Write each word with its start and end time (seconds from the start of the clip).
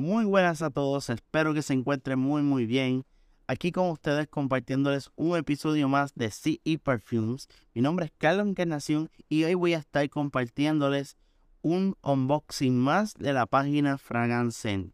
Muy 0.00 0.24
buenas 0.24 0.62
a 0.62 0.70
todos, 0.70 1.10
espero 1.10 1.52
que 1.52 1.60
se 1.60 1.74
encuentren 1.74 2.18
muy 2.18 2.40
muy 2.40 2.64
bien. 2.64 3.04
Aquí 3.46 3.70
con 3.70 3.90
ustedes 3.90 4.28
compartiéndoles 4.28 5.10
un 5.14 5.36
episodio 5.36 5.90
más 5.90 6.14
de 6.14 6.30
CE 6.30 6.78
Perfumes. 6.78 7.50
Mi 7.74 7.82
nombre 7.82 8.06
es 8.06 8.12
Carlos 8.16 8.46
Encarnación 8.46 9.10
y 9.28 9.44
hoy 9.44 9.52
voy 9.52 9.74
a 9.74 9.78
estar 9.78 10.08
compartiéndoles 10.08 11.18
un 11.60 11.98
unboxing 12.00 12.78
más 12.78 13.12
de 13.12 13.34
la 13.34 13.44
página 13.44 13.98
Fragrance 13.98 14.90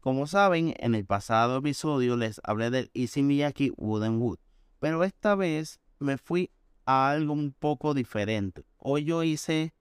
Como 0.00 0.26
saben, 0.26 0.74
en 0.80 0.96
el 0.96 1.04
pasado 1.04 1.58
episodio 1.58 2.16
les 2.16 2.40
hablé 2.42 2.70
del 2.70 2.90
Easy 2.94 3.22
Miyake 3.22 3.70
Wooden 3.76 4.20
Wood, 4.20 4.40
pero 4.80 5.04
esta 5.04 5.36
vez 5.36 5.78
me 6.00 6.18
fui 6.18 6.50
a 6.86 7.08
algo 7.10 7.34
un 7.34 7.52
poco 7.56 7.94
diferente. 7.94 8.64
Hoy 8.78 9.04
yo 9.04 9.22
hice 9.22 9.72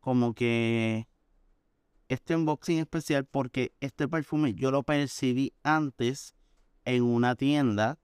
como 0.00 0.34
que 0.34 1.06
este 2.08 2.34
unboxing 2.34 2.78
especial 2.78 3.24
porque 3.24 3.72
este 3.80 4.08
perfume 4.08 4.54
yo 4.54 4.70
lo 4.70 4.82
percibí 4.82 5.52
antes 5.62 6.34
en 6.84 7.02
una 7.02 7.34
tienda, 7.34 7.98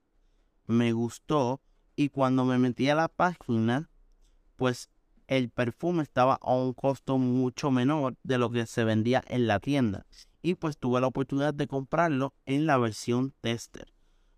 me 0.65 0.91
gustó 0.91 1.61
y 1.95 2.09
cuando 2.09 2.45
me 2.45 2.57
metí 2.57 2.89
a 2.89 2.95
la 2.95 3.07
página, 3.07 3.89
pues 4.55 4.89
el 5.27 5.49
perfume 5.49 6.03
estaba 6.03 6.37
a 6.41 6.53
un 6.53 6.73
costo 6.73 7.17
mucho 7.17 7.71
menor 7.71 8.17
de 8.23 8.37
lo 8.37 8.49
que 8.49 8.65
se 8.65 8.83
vendía 8.83 9.23
en 9.27 9.47
la 9.47 9.59
tienda. 9.59 10.05
Y 10.41 10.55
pues 10.55 10.77
tuve 10.77 10.99
la 10.99 11.07
oportunidad 11.07 11.53
de 11.53 11.67
comprarlo 11.67 12.33
en 12.45 12.65
la 12.65 12.77
versión 12.77 13.33
tester. 13.39 13.93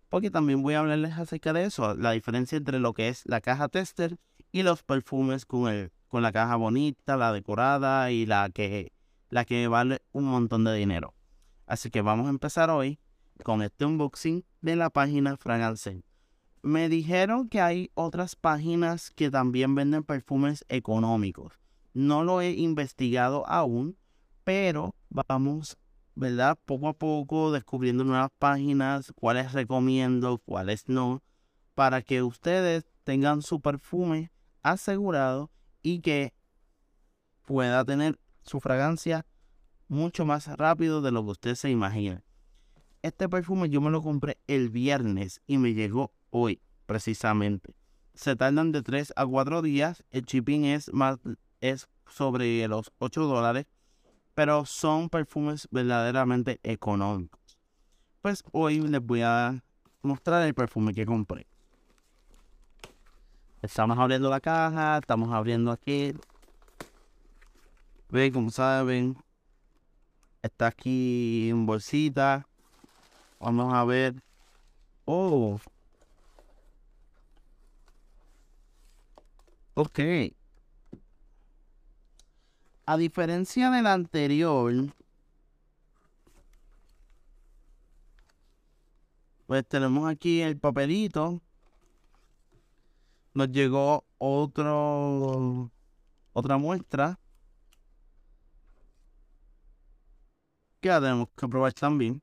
Porque 0.08 0.30
también 0.30 0.62
voy 0.62 0.74
a 0.74 0.80
hablarles 0.80 1.14
acerca 1.14 1.52
de 1.52 1.64
eso, 1.64 1.96
la 1.96 2.12
diferencia 2.12 2.56
entre 2.56 2.78
lo 2.78 2.94
que 2.94 3.08
es 3.08 3.22
la 3.26 3.40
caja 3.40 3.68
tester 3.68 4.16
y 4.52 4.62
los 4.62 4.84
perfumes 4.84 5.44
con 5.44 5.68
el 5.68 5.90
con 6.08 6.22
la 6.22 6.32
caja 6.32 6.56
bonita, 6.56 7.16
la 7.16 7.32
decorada 7.32 8.10
y 8.10 8.26
la 8.26 8.48
que, 8.50 8.92
la 9.30 9.44
que 9.44 9.68
vale 9.68 10.02
un 10.12 10.24
montón 10.24 10.64
de 10.64 10.74
dinero. 10.74 11.14
Así 11.66 11.90
que 11.90 12.02
vamos 12.02 12.26
a 12.26 12.30
empezar 12.30 12.70
hoy 12.70 12.98
con 13.42 13.62
este 13.62 13.84
unboxing 13.84 14.44
de 14.60 14.76
la 14.76 14.90
página 14.90 15.36
Fragrance. 15.36 16.02
Me 16.62 16.88
dijeron 16.88 17.48
que 17.48 17.60
hay 17.60 17.90
otras 17.94 18.36
páginas 18.36 19.10
que 19.10 19.30
también 19.30 19.74
venden 19.74 20.04
perfumes 20.04 20.64
económicos. 20.68 21.54
No 21.92 22.24
lo 22.24 22.40
he 22.40 22.50
investigado 22.50 23.46
aún, 23.48 23.96
pero 24.44 24.94
vamos, 25.08 25.76
¿verdad? 26.14 26.58
Poco 26.64 26.88
a 26.88 26.92
poco 26.92 27.52
descubriendo 27.52 28.04
nuevas 28.04 28.30
páginas, 28.38 29.12
cuáles 29.14 29.52
recomiendo, 29.52 30.38
cuáles 30.38 30.88
no, 30.88 31.22
para 31.74 32.02
que 32.02 32.22
ustedes 32.22 32.84
tengan 33.04 33.42
su 33.42 33.60
perfume 33.60 34.30
asegurado 34.62 35.50
y 35.82 36.00
que 36.00 36.34
pueda 37.44 37.84
tener 37.84 38.18
su 38.46 38.60
fragancia 38.60 39.26
mucho 39.88 40.24
más 40.24 40.46
rápido 40.56 41.02
de 41.02 41.12
lo 41.12 41.24
que 41.24 41.30
usted 41.32 41.54
se 41.54 41.70
imagina. 41.70 42.22
Este 43.02 43.28
perfume 43.28 43.68
yo 43.68 43.80
me 43.80 43.90
lo 43.90 44.02
compré 44.02 44.38
el 44.46 44.70
viernes 44.70 45.40
y 45.46 45.58
me 45.58 45.74
llegó 45.74 46.12
hoy, 46.30 46.60
precisamente. 46.86 47.74
Se 48.14 48.34
tardan 48.34 48.72
de 48.72 48.82
3 48.82 49.12
a 49.14 49.26
4 49.26 49.62
días. 49.62 50.02
El 50.10 50.22
shipping 50.22 50.64
es 50.64 50.92
más 50.92 51.18
es 51.60 51.88
sobre 52.08 52.66
los 52.68 52.90
8 52.98 53.24
dólares, 53.24 53.66
pero 54.34 54.64
son 54.64 55.08
perfumes 55.08 55.68
verdaderamente 55.70 56.60
económicos. 56.62 57.58
Pues 58.22 58.42
hoy 58.52 58.80
les 58.80 59.00
voy 59.00 59.22
a 59.22 59.62
mostrar 60.02 60.42
el 60.42 60.54
perfume 60.54 60.94
que 60.94 61.06
compré. 61.06 61.46
Estamos 63.62 63.98
abriendo 63.98 64.30
la 64.30 64.40
caja, 64.40 64.98
estamos 64.98 65.32
abriendo 65.32 65.70
aquí. 65.70 66.12
Ven, 68.08 68.32
como 68.32 68.50
saben, 68.50 69.16
está 70.42 70.68
aquí 70.68 71.50
en 71.50 71.66
bolsita. 71.66 72.46
Vamos 73.40 73.72
a 73.74 73.84
ver. 73.84 74.14
Oh. 75.04 75.58
Ok. 79.74 80.00
A 82.86 82.96
diferencia 82.96 83.70
del 83.70 83.86
anterior, 83.86 84.72
pues 89.46 89.66
tenemos 89.66 90.08
aquí 90.08 90.40
el 90.40 90.58
papelito 90.58 91.40
nos 93.34 93.50
llegó 93.50 94.04
otro 94.18 95.70
otra 96.32 96.56
muestra 96.56 97.18
que 100.94 101.00
tenemos 101.00 101.28
que 101.36 101.48
probar 101.48 101.72
también. 101.72 102.22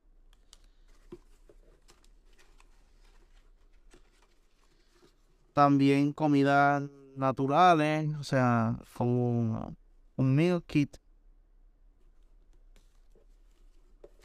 También 5.52 6.12
comidas 6.12 6.82
naturales, 7.16 8.14
o 8.16 8.24
sea, 8.24 8.76
como 8.94 9.76
un 10.16 10.34
meal 10.34 10.62
kit. 10.64 10.96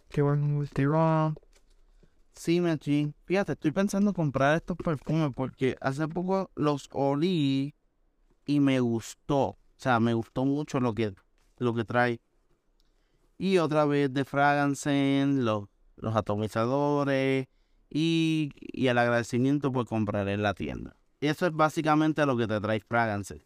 Que 0.09 0.21
bueno, 0.23 0.65
Sí, 2.33 2.61
Mechi. 2.61 3.13
Fíjate, 3.25 3.51
estoy 3.51 3.71
pensando 3.71 4.13
comprar 4.13 4.55
estos 4.55 4.77
perfumes 4.77 5.31
porque 5.35 5.75
hace 5.81 6.07
poco 6.07 6.49
los 6.55 6.87
olí 6.93 7.75
y 8.45 8.59
me 8.59 8.79
gustó. 8.79 9.39
O 9.39 9.57
sea, 9.75 9.99
me 9.99 10.13
gustó 10.13 10.45
mucho 10.45 10.79
lo 10.79 10.93
que, 10.93 11.13
lo 11.57 11.73
que 11.73 11.83
trae. 11.83 12.21
Y 13.39 13.57
otra 13.57 13.85
vez 13.85 14.13
de 14.13 14.23
Fragrance, 14.23 15.25
los, 15.25 15.63
los 15.95 16.15
atomizadores 16.15 17.47
y, 17.89 18.51
y 18.59 18.87
el 18.87 18.97
agradecimiento 18.99 19.71
por 19.71 19.87
comprar 19.87 20.27
en 20.27 20.43
la 20.43 20.53
tienda. 20.53 20.95
Eso 21.21 21.47
es 21.47 21.53
básicamente 21.53 22.23
lo 22.27 22.37
que 22.37 22.45
te 22.45 22.61
trae 22.61 22.81
Fragrance. 22.81 23.41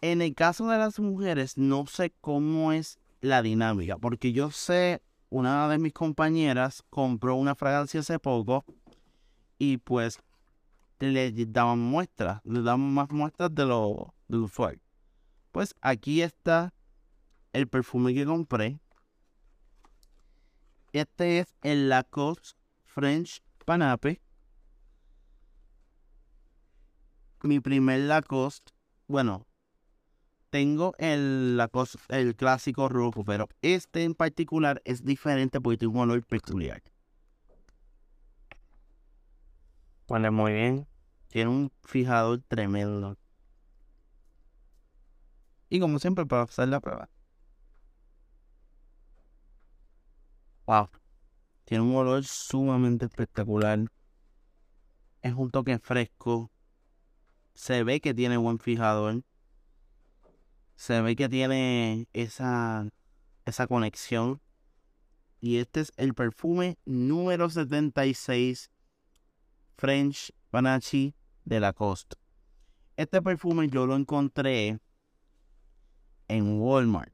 En 0.00 0.22
el 0.22 0.34
caso 0.34 0.68
de 0.68 0.78
las 0.78 0.98
mujeres, 0.98 1.58
no 1.58 1.86
sé 1.86 2.14
cómo 2.20 2.72
es 2.72 2.98
la 3.20 3.42
dinámica, 3.42 3.98
porque 3.98 4.32
yo 4.32 4.50
sé 4.50 5.02
una 5.30 5.68
de 5.68 5.78
mis 5.78 5.92
compañeras 5.92 6.84
compró 6.90 7.36
una 7.36 7.54
fragancia 7.54 8.00
hace 8.00 8.18
poco 8.18 8.64
y 9.58 9.78
pues 9.78 10.20
le 10.98 11.32
daban 11.46 11.78
muestras, 11.78 12.40
le 12.44 12.62
daban 12.62 12.92
más 12.92 13.10
muestras 13.10 13.54
de 13.54 13.64
lo, 13.64 14.14
de. 14.28 14.80
Pues 15.50 15.74
aquí 15.80 16.20
está 16.20 16.74
el 17.52 17.68
perfume 17.68 18.12
que 18.12 18.26
compré. 18.26 18.80
Este 20.92 21.38
es 21.38 21.54
el 21.62 21.88
Lacoste 21.88 22.58
French 22.84 23.42
Panape. 23.64 24.20
Mi 27.42 27.60
primer 27.60 28.00
Lacoste, 28.00 28.72
bueno, 29.08 29.46
tengo 30.50 30.94
el, 30.98 31.56
la 31.56 31.70
el 32.10 32.36
clásico 32.36 32.90
rojo, 32.90 33.24
pero 33.24 33.48
este 33.62 34.04
en 34.04 34.14
particular 34.14 34.82
es 34.84 35.02
diferente 35.02 35.60
porque 35.60 35.78
tiene 35.78 35.94
un 35.94 36.00
olor 36.00 36.24
peculiar. 36.26 36.82
Huele 40.08 40.30
muy 40.30 40.52
bien. 40.52 40.86
Tiene 41.28 41.48
un 41.48 41.72
fijador 41.82 42.42
tremendo. 42.46 43.16
Y 45.70 45.80
como 45.80 45.98
siempre, 45.98 46.26
para 46.26 46.42
hacer 46.42 46.68
la 46.68 46.80
prueba. 46.80 47.08
Wow. 50.66 50.88
Tiene 51.64 51.84
un 51.84 51.94
olor 51.94 52.24
sumamente 52.24 53.06
espectacular. 53.06 53.80
Es 55.22 55.34
un 55.34 55.50
toque 55.50 55.78
fresco. 55.78 56.50
Se 57.54 57.84
ve 57.84 58.00
que 58.00 58.14
tiene 58.14 58.36
buen 58.36 58.58
fijador 58.58 59.22
se 60.82 61.00
ve 61.00 61.14
que 61.14 61.28
tiene 61.28 62.08
esa, 62.12 62.88
esa 63.44 63.68
conexión. 63.68 64.40
Y 65.40 65.58
este 65.58 65.80
es 65.80 65.92
el 65.96 66.12
perfume 66.12 66.76
número 66.84 67.48
76 67.48 68.68
French 69.76 70.32
Panache 70.50 71.14
de 71.44 71.60
Lacoste. 71.60 72.16
Este 72.96 73.22
perfume 73.22 73.68
yo 73.68 73.86
lo 73.86 73.94
encontré 73.94 74.80
en 76.26 76.60
Walmart. 76.60 77.12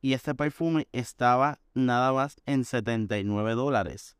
Y 0.00 0.14
este 0.14 0.34
perfume 0.34 0.88
estaba 0.92 1.60
nada 1.74 2.12
más 2.12 2.36
en 2.46 2.64
79 2.64 3.54
dólares. 3.54 4.16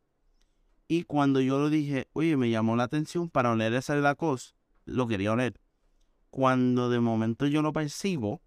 Y 0.87 1.03
cuando 1.03 1.39
yo 1.39 1.57
lo 1.57 1.69
dije, 1.69 2.07
oye, 2.13 2.37
me 2.37 2.49
llamó 2.49 2.75
la 2.75 2.83
atención 2.83 3.29
para 3.29 3.51
oler 3.51 3.73
ese 3.73 3.95
Lacoste, 3.95 4.57
lo 4.85 5.07
quería 5.07 5.31
oler. 5.31 5.59
Cuando 6.29 6.89
de 6.89 6.99
momento 6.99 7.47
yo 7.47 7.61
lo 7.61 7.73
percibo, 7.73 8.41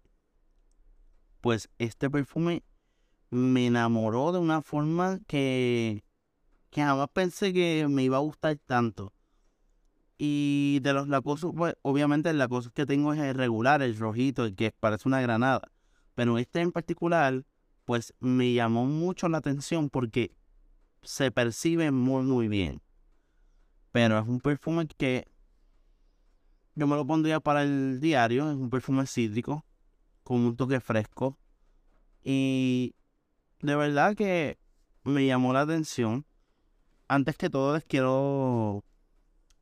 pues 1.41 1.69
este 1.77 2.09
perfume 2.09 2.63
me 3.29 3.67
enamoró 3.67 4.31
de 4.31 4.39
una 4.39 4.61
forma 4.61 5.19
que, 5.27 6.03
que 6.69 6.81
jamás 6.81 7.09
pensé 7.13 7.51
que 7.51 7.87
me 7.89 8.03
iba 8.03 8.17
a 8.17 8.21
gustar 8.21 8.57
tanto. 8.65 9.11
Y 10.17 10.79
de 10.81 10.93
los 10.93 11.07
lacosos, 11.07 11.51
pues 11.55 11.75
obviamente 11.81 12.29
el 12.29 12.37
lacoso 12.37 12.71
que 12.71 12.85
tengo 12.85 13.13
es 13.13 13.19
el 13.19 13.35
regular, 13.35 13.81
el 13.81 13.97
rojito, 13.97 14.45
el 14.45 14.55
que 14.55 14.71
parece 14.71 15.07
una 15.09 15.19
granada. 15.19 15.71
Pero 16.15 16.37
este 16.37 16.61
en 16.61 16.71
particular 16.71 17.45
pues 17.85 18.13
me 18.19 18.53
llamó 18.53 18.85
mucho 18.85 19.29
la 19.29 19.37
atención 19.37 19.89
porque 19.89 20.35
se 21.03 21.31
percibe 21.31 21.91
muy, 21.91 22.23
muy 22.23 22.47
bien. 22.47 22.81
Pero 23.91 24.17
es 24.17 24.27
un 24.27 24.41
perfume 24.41 24.87
que 24.87 25.27
yo 26.73 26.87
me 26.87 26.95
lo 26.95 27.05
pondría 27.05 27.39
para 27.39 27.63
el 27.63 27.99
diario. 28.01 28.49
Es 28.49 28.57
un 28.57 28.69
perfume 28.69 29.05
cítrico 29.05 29.63
con 30.23 30.39
un 30.41 30.57
toque 30.57 30.79
fresco. 30.79 31.37
Y 32.23 32.95
de 33.61 33.75
verdad 33.75 34.15
que 34.15 34.57
me 35.03 35.25
llamó 35.25 35.53
la 35.53 35.61
atención. 35.61 36.25
Antes 37.07 37.37
que 37.37 37.51
todo 37.51 37.75
les 37.75 37.85
quiero 37.85 38.83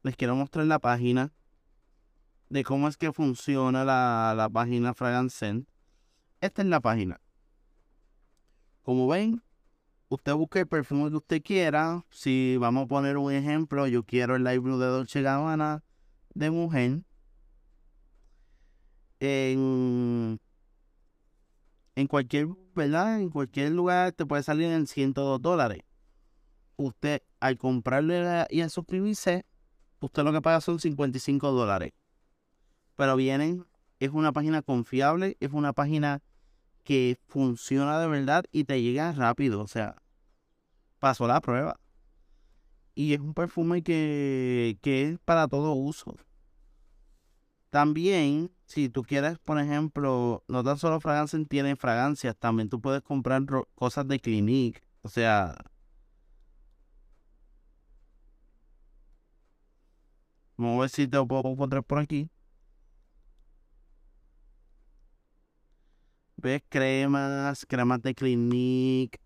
les 0.02 0.16
quiero 0.16 0.36
mostrar 0.36 0.66
la 0.66 0.80
página 0.80 1.34
de 2.50 2.64
cómo 2.64 2.88
es 2.88 2.98
que 2.98 3.12
funciona 3.12 3.84
la, 3.86 4.34
la 4.36 4.50
página 4.50 4.94
Fragrance 4.94 5.66
Esta 6.44 6.62
es 6.62 6.68
la 6.68 6.82
página. 6.82 7.22
Como 8.82 9.08
ven, 9.08 9.42
usted 10.10 10.34
busca 10.34 10.60
el 10.60 10.68
perfume 10.68 11.10
que 11.10 11.16
usted 11.16 11.42
quiera. 11.42 12.06
Si 12.10 12.58
vamos 12.58 12.84
a 12.84 12.88
poner 12.88 13.16
un 13.16 13.32
ejemplo, 13.32 13.88
yo 13.88 14.04
quiero 14.04 14.36
el 14.36 14.44
Light 14.44 14.62
Blue 14.62 14.78
de 14.78 14.88
Dolce 14.88 15.22
Gabbana 15.22 15.86
de 16.34 16.52
mujer. 16.52 17.04
En, 19.22 20.38
en 21.96 22.08
cualquier, 22.08 22.50
¿verdad? 22.76 23.22
En 23.22 23.30
cualquier 23.30 23.72
lugar 23.72 24.12
te 24.12 24.26
puede 24.26 24.44
salir 24.44 24.68
en 24.68 24.86
102 24.86 25.42
dólares. 25.42 25.80
Usted 26.76 27.22
al 27.40 27.58
comprarle 27.58 28.48
y 28.50 28.60
al 28.60 28.70
suscribirse, 28.70 29.46
usted 30.02 30.24
lo 30.24 30.34
que 30.34 30.42
paga 30.42 30.60
son 30.60 30.78
55 30.78 31.54
dólares. 31.54 31.94
Pero 32.98 33.16
vienen, 33.16 33.66
es 34.02 34.10
una 34.10 34.34
página 34.34 34.62
confiable, 34.62 35.38
es 35.40 35.54
una 35.54 35.72
página 35.72 36.22
que 36.84 37.18
funciona 37.28 38.00
de 38.00 38.08
verdad 38.08 38.46
y 38.52 38.66
te 38.66 38.82
llega 38.82 39.12
rápido. 39.14 39.62
O 39.62 39.68
sea, 39.68 39.96
pasó 41.00 41.28
la 41.28 41.42
prueba. 41.42 41.80
Y 42.96 43.14
es 43.14 43.20
un 43.20 43.34
perfume 43.34 43.84
que, 43.84 44.78
que 44.82 45.10
es 45.10 45.20
para 45.20 45.48
todo 45.48 45.74
uso. 45.74 46.16
También, 47.70 48.52
si 48.66 48.88
tú 48.88 49.02
quieres, 49.02 49.40
por 49.40 49.60
ejemplo, 49.60 50.44
no 50.48 50.64
tan 50.64 50.78
solo 50.78 51.00
fragancias 51.00 51.42
tienen 51.50 51.76
fragancias, 51.76 52.36
también 52.38 52.70
tú 52.70 52.80
puedes 52.80 53.02
comprar 53.02 53.44
cosas 53.74 54.08
de 54.08 54.20
Clinique. 54.20 54.82
O 55.02 55.10
sea, 55.10 55.56
vamos 60.56 60.78
a 60.78 60.82
ver 60.82 60.90
si 60.90 61.08
te 61.08 61.26
puedo 61.26 61.50
encontrar 61.50 61.84
por 61.84 62.00
aquí. 62.00 62.30
Ves 66.44 66.62
cremas, 66.70 67.66
cremas 67.66 68.02
de 68.02 68.14
Clinique. 68.14 69.20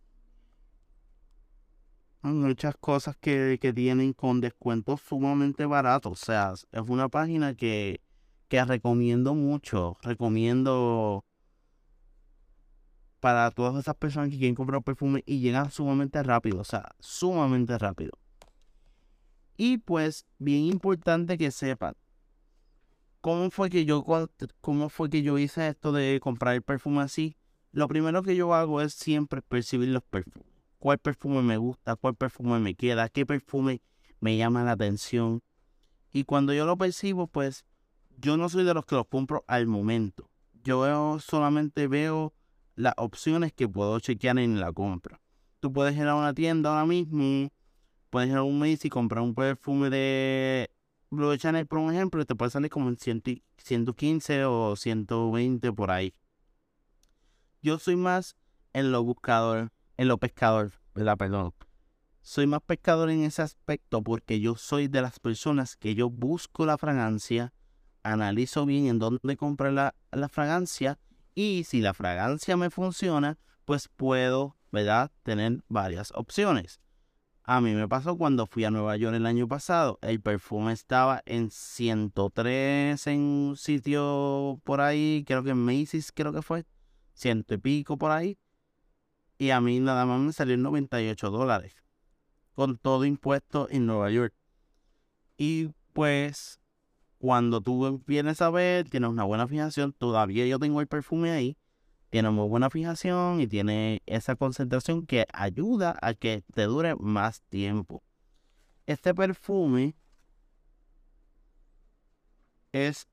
muchas 2.22 2.76
cosas 2.78 3.18
que, 3.18 3.58
tienen 3.76 4.14
con 4.14 4.40
descuentos 4.40 5.02
sumamente 5.02 5.66
baratos. 5.66 6.12
O 6.12 6.26
sea, 6.26 6.54
es 6.54 6.82
una 6.88 7.10
página 7.10 7.56
que, 7.56 8.02
que 8.48 8.64
recomiendo 8.64 9.34
mucho. 9.34 9.98
Recomiendo 10.04 11.26
para 13.20 13.50
todas 13.52 13.76
esas 13.78 13.96
personas 13.96 14.30
que 14.30 14.38
quieren 14.38 14.56
comprar 14.56 14.84
perfume 14.84 15.24
y 15.26 15.40
llegan 15.40 15.72
sumamente 15.72 16.22
rápido. 16.22 16.60
O 16.60 16.64
sea, 16.64 16.92
sumamente 17.00 17.78
rápido. 17.78 18.12
Y 19.58 19.80
pues, 19.80 20.28
bien 20.38 20.66
importante 20.66 21.38
que 21.38 21.50
sepan 21.50 21.96
¿Cómo 23.22 23.50
fue 23.52 23.70
que 23.70 23.86
yo 23.86 24.06
cómo 24.62 24.90
fue 24.90 25.10
que 25.10 25.22
yo 25.22 25.38
hice 25.38 25.68
esto 25.68 25.92
de 25.92 26.20
comprar 26.22 26.56
el 26.56 26.62
perfume 26.62 27.02
así? 27.02 27.36
Lo 27.72 27.88
primero 27.88 28.24
que 28.24 28.36
yo 28.36 28.54
hago 28.54 28.82
es 28.82 28.94
siempre 28.94 29.42
percibir 29.42 29.90
los 29.90 30.04
perfumes. 30.04 30.48
¿Cuál 30.80 31.00
perfume 31.00 31.42
me 31.42 31.58
gusta? 31.58 31.96
¿Cuál 31.96 32.16
perfume 32.16 32.60
me 32.60 32.76
queda? 32.76 33.10
¿Qué 33.10 33.26
perfume 33.26 33.82
me 34.20 34.38
llama 34.38 34.64
la 34.64 34.74
atención? 34.74 35.42
Y 36.12 36.24
cuando 36.24 36.54
yo 36.54 36.66
lo 36.66 36.78
percibo, 36.78 37.28
pues 37.28 37.66
yo 38.18 38.38
no 38.38 38.50
soy 38.50 38.64
de 38.64 38.74
los 38.74 38.86
que 38.86 38.96
los 38.96 39.08
compro 39.08 39.44
al 39.48 39.68
momento. 39.68 40.30
Yo 40.64 41.20
solamente 41.20 41.88
veo 41.88 42.34
las 42.76 42.94
opciones 42.98 43.54
que 43.54 43.68
puedo 43.68 44.00
chequear 44.00 44.38
en 44.40 44.60
la 44.60 44.72
compra. 44.72 45.20
Tú 45.60 45.74
puedes 45.74 45.98
ir 45.98 46.08
a 46.08 46.16
una 46.16 46.34
tienda 46.34 46.70
ahora 46.70 46.86
mismo, 46.86 47.50
puedes 48.10 48.30
ir 48.30 48.36
a 48.36 48.44
un 48.44 48.60
mes 48.60 48.86
y 48.86 48.90
comprar 48.90 49.24
un 49.24 49.34
perfume 49.34 49.90
de 49.90 50.70
Blue 51.10 51.38
Channel, 51.38 51.66
por 51.66 51.80
un 51.80 51.94
ejemplo, 51.94 52.26
te 52.26 52.36
puede 52.36 52.52
salir 52.52 52.70
como 52.70 52.90
en 52.90 52.98
115 52.98 54.46
o 54.46 54.76
120 54.76 55.72
por 55.72 55.92
ahí. 55.92 56.14
Yo 57.62 57.80
soy 57.80 57.96
más 57.96 58.36
en 58.74 58.92
lo 58.92 59.04
buscador, 59.04 59.72
en 59.96 60.08
lo 60.10 60.18
pescador, 60.18 60.74
¿verdad? 60.94 61.18
Perdón. 61.18 61.54
Soy 62.22 62.46
más 62.46 62.62
pescador 62.62 63.10
en 63.10 63.24
ese 63.24 63.42
aspecto 63.42 64.02
porque 64.04 64.42
yo 64.42 64.56
soy 64.56 64.90
de 64.90 65.02
las 65.02 65.20
personas 65.20 65.78
que 65.78 65.96
yo 65.96 66.10
busco 66.10 66.66
la 66.66 66.78
fragancia, 66.78 67.54
analizo 68.04 68.66
bien 68.66 68.88
en 68.88 69.00
dónde 69.00 69.38
comprar 69.38 69.72
la, 69.72 69.96
la 70.12 70.28
fragancia 70.28 71.00
y 71.36 71.64
si 71.64 71.80
la 71.80 71.94
fragancia 71.94 72.58
me 72.58 72.70
funciona, 72.70 73.38
pues 73.64 73.88
puedo, 73.88 74.58
¿verdad? 74.72 75.12
Tener 75.24 75.64
varias 75.70 76.12
opciones. 76.16 76.82
A 77.50 77.62
mí 77.62 77.74
me 77.74 77.88
pasó 77.88 78.18
cuando 78.18 78.46
fui 78.46 78.66
a 78.66 78.72
Nueva 78.72 78.98
York 78.98 79.16
el 79.16 79.26
año 79.26 79.48
pasado. 79.48 80.00
El 80.02 80.20
perfume 80.20 80.74
estaba 80.74 81.24
en 81.26 81.50
103 81.50 83.08
en 83.08 83.22
un 83.22 83.56
sitio 83.56 84.60
por 84.66 84.82
ahí, 84.82 85.24
creo 85.26 85.44
que 85.44 85.52
en 85.52 85.64
Macy's, 85.64 86.12
creo 86.12 86.34
que 86.34 86.42
fue. 86.42 86.66
Ciento 87.14 87.54
y 87.54 87.58
pico 87.58 87.98
por 87.98 88.12
ahí. 88.12 88.38
Y 89.38 89.52
a 89.52 89.62
mí 89.62 89.80
nada 89.80 90.06
más 90.06 90.20
me 90.20 90.34
salió 90.34 90.58
98 90.58 91.30
dólares. 91.30 91.86
Con 92.54 92.78
todo 92.78 93.06
impuesto 93.06 93.70
en 93.70 93.86
Nueva 93.86 94.12
York. 94.12 94.34
Y 95.38 95.70
pues, 95.94 96.60
cuando 97.18 97.62
tú 97.62 98.04
vienes 98.06 98.42
a 98.42 98.50
ver, 98.50 98.90
tienes 98.90 99.10
una 99.10 99.24
buena 99.24 99.48
fijación. 99.48 99.94
Todavía 99.94 100.46
yo 100.48 100.60
tengo 100.60 100.82
el 100.82 100.88
perfume 100.88 101.32
ahí 101.32 101.58
tiene 102.10 102.30
muy 102.30 102.48
buena 102.48 102.70
fijación 102.70 103.42
y 103.42 103.48
tiene 103.48 104.02
esa 104.06 104.36
concentración 104.36 105.06
que 105.06 105.28
ayuda 105.34 105.98
a 106.02 106.14
que 106.14 106.44
te 106.54 106.64
dure 106.64 106.96
más 106.96 107.42
tiempo. 107.44 108.04
Este 108.86 109.14
perfume 109.14 109.96
es 112.72 113.08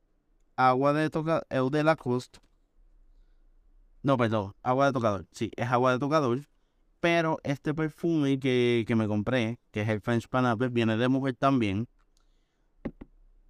agua 0.56 0.93
de 0.93 1.11
tocador, 1.11 1.46
Eau 1.50 1.70
de 1.70 1.82
Lacoste. 1.82 2.38
No, 4.02 4.17
perdón, 4.17 4.55
agua 4.62 4.87
de 4.87 4.93
tocador. 4.93 5.26
Sí, 5.32 5.50
es 5.56 5.69
agua 5.69 5.93
de 5.93 5.99
tocador. 5.99 6.47
Pero 7.00 7.38
este 7.43 7.75
perfume 7.75 8.38
que, 8.38 8.85
que 8.87 8.95
me 8.95 9.09
compré, 9.09 9.59
que 9.73 9.83
es 9.83 9.88
el 9.88 10.00
French 10.00 10.28
Panapple, 10.28 10.69
viene 10.69 10.97
de 10.97 11.09
mujer 11.09 11.35
también. 11.35 11.88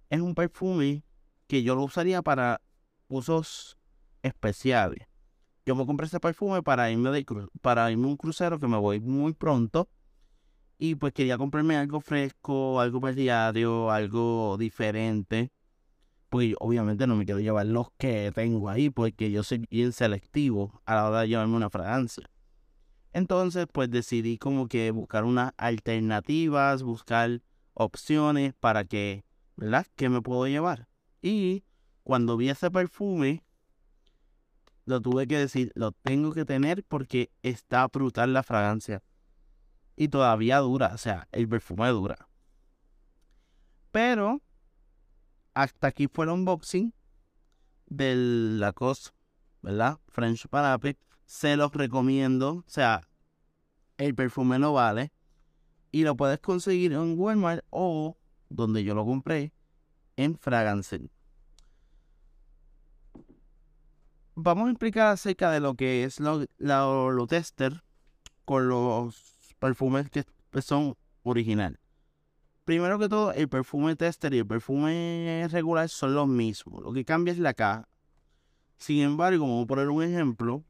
Es 0.09 0.21
un 0.21 0.33
perfume 0.33 1.03
que 1.47 1.61
yo 1.61 1.75
lo 1.75 1.83
usaría 1.83 2.21
para 2.21 2.61
usos 3.07 3.77
especiales 4.23 5.07
yo 5.65 5.75
me 5.75 5.85
compré 5.85 6.05
ese 6.05 6.19
perfume 6.19 6.61
para 6.61 6.91
irme, 6.91 7.09
de, 7.09 7.25
para 7.61 7.91
irme 7.91 8.05
a 8.05 8.09
un 8.09 8.17
crucero 8.17 8.59
que 8.59 8.67
me 8.67 8.77
voy 8.77 8.99
muy 8.99 9.33
pronto. 9.33 9.89
Y 10.77 10.95
pues 10.95 11.13
quería 11.13 11.37
comprarme 11.37 11.77
algo 11.77 12.01
fresco, 12.01 12.79
algo 12.79 12.99
para 12.99 13.13
diario, 13.13 13.89
algo 13.89 14.57
diferente. 14.59 15.51
Pues 16.29 16.53
obviamente 16.59 17.07
no 17.07 17.15
me 17.15 17.25
quiero 17.25 17.39
llevar 17.39 17.65
los 17.65 17.91
que 17.97 18.31
tengo 18.35 18.69
ahí, 18.69 18.89
porque 18.89 19.31
yo 19.31 19.41
soy 19.41 19.65
bien 19.69 19.93
selectivo 19.93 20.81
a 20.85 20.95
la 20.95 21.09
hora 21.09 21.21
de 21.21 21.29
llevarme 21.29 21.55
una 21.55 21.69
fragancia. 21.69 22.29
Entonces, 23.13 23.65
pues 23.71 23.89
decidí 23.89 24.37
como 24.37 24.67
que 24.67 24.91
buscar 24.91 25.23
unas 25.23 25.53
alternativas, 25.55 26.83
buscar 26.83 27.41
opciones 27.73 28.53
para 28.53 28.83
que, 28.83 29.23
¿verdad? 29.55 29.87
¿Qué 29.95 30.09
me 30.09 30.21
puedo 30.21 30.45
llevar? 30.47 30.89
Y 31.21 31.63
cuando 32.03 32.35
vi 32.35 32.49
ese 32.49 32.69
perfume, 32.69 33.44
lo 34.85 35.01
tuve 35.01 35.27
que 35.27 35.37
decir, 35.37 35.71
lo 35.75 35.91
tengo 35.91 36.31
que 36.31 36.45
tener 36.45 36.83
porque 36.83 37.31
está 37.41 37.87
brutal 37.87 38.33
la 38.33 38.43
fragancia. 38.43 39.03
Y 39.95 40.09
todavía 40.09 40.59
dura, 40.59 40.91
o 40.93 40.97
sea, 40.97 41.27
el 41.31 41.47
perfume 41.47 41.87
dura. 41.89 42.27
Pero 43.91 44.41
hasta 45.53 45.87
aquí 45.87 46.07
fue 46.07 46.25
el 46.25 46.31
unboxing 46.31 46.93
del 47.87 48.59
Lacoste, 48.59 49.11
¿verdad? 49.61 49.99
French 50.07 50.47
Parapet. 50.47 50.97
Se 51.25 51.55
los 51.55 51.71
recomiendo, 51.73 52.57
o 52.57 52.63
sea, 52.67 53.07
el 53.97 54.13
perfume 54.13 54.59
no 54.59 54.73
vale. 54.73 55.11
Y 55.91 56.03
lo 56.03 56.15
puedes 56.15 56.39
conseguir 56.39 56.91
en 56.91 57.17
Walmart 57.17 57.65
o 57.69 58.17
donde 58.49 58.83
yo 58.83 58.93
lo 58.93 59.05
compré, 59.05 59.53
en 60.17 60.37
Fragrance 60.37 61.09
vamos 64.35 64.67
a 64.67 64.71
explicar 64.71 65.07
acerca 65.07 65.49
de 65.51 65.59
lo 65.59 65.75
que 65.75 66.03
es 66.03 66.19
lo, 66.19 66.45
lo, 66.57 67.27
tester 67.27 67.83
con 68.43 68.67
los 68.67 69.55
perfumes 69.59 70.09
que 70.09 70.25
son 70.61 70.95
original. 71.23 71.79
Primero 72.65 72.99
que 72.99 73.09
todo, 73.09 73.31
el 73.31 73.47
perfume 73.47 73.95
tester 73.95 74.33
y 74.33 74.39
el 74.39 74.47
perfume 74.47 75.47
regular 75.51 75.87
son 75.89 76.15
los 76.15 76.27
mismos. 76.27 76.81
Lo 76.81 76.93
que 76.93 77.05
cambia 77.05 77.31
es 77.31 77.39
la 77.39 77.53
caja. 77.53 77.87
Sin 78.77 79.01
embargo, 79.01 79.45
vamos 79.45 79.63
a 79.63 79.67
poner 79.67 79.89
un 79.89 80.03
ejemplo. 80.03 80.63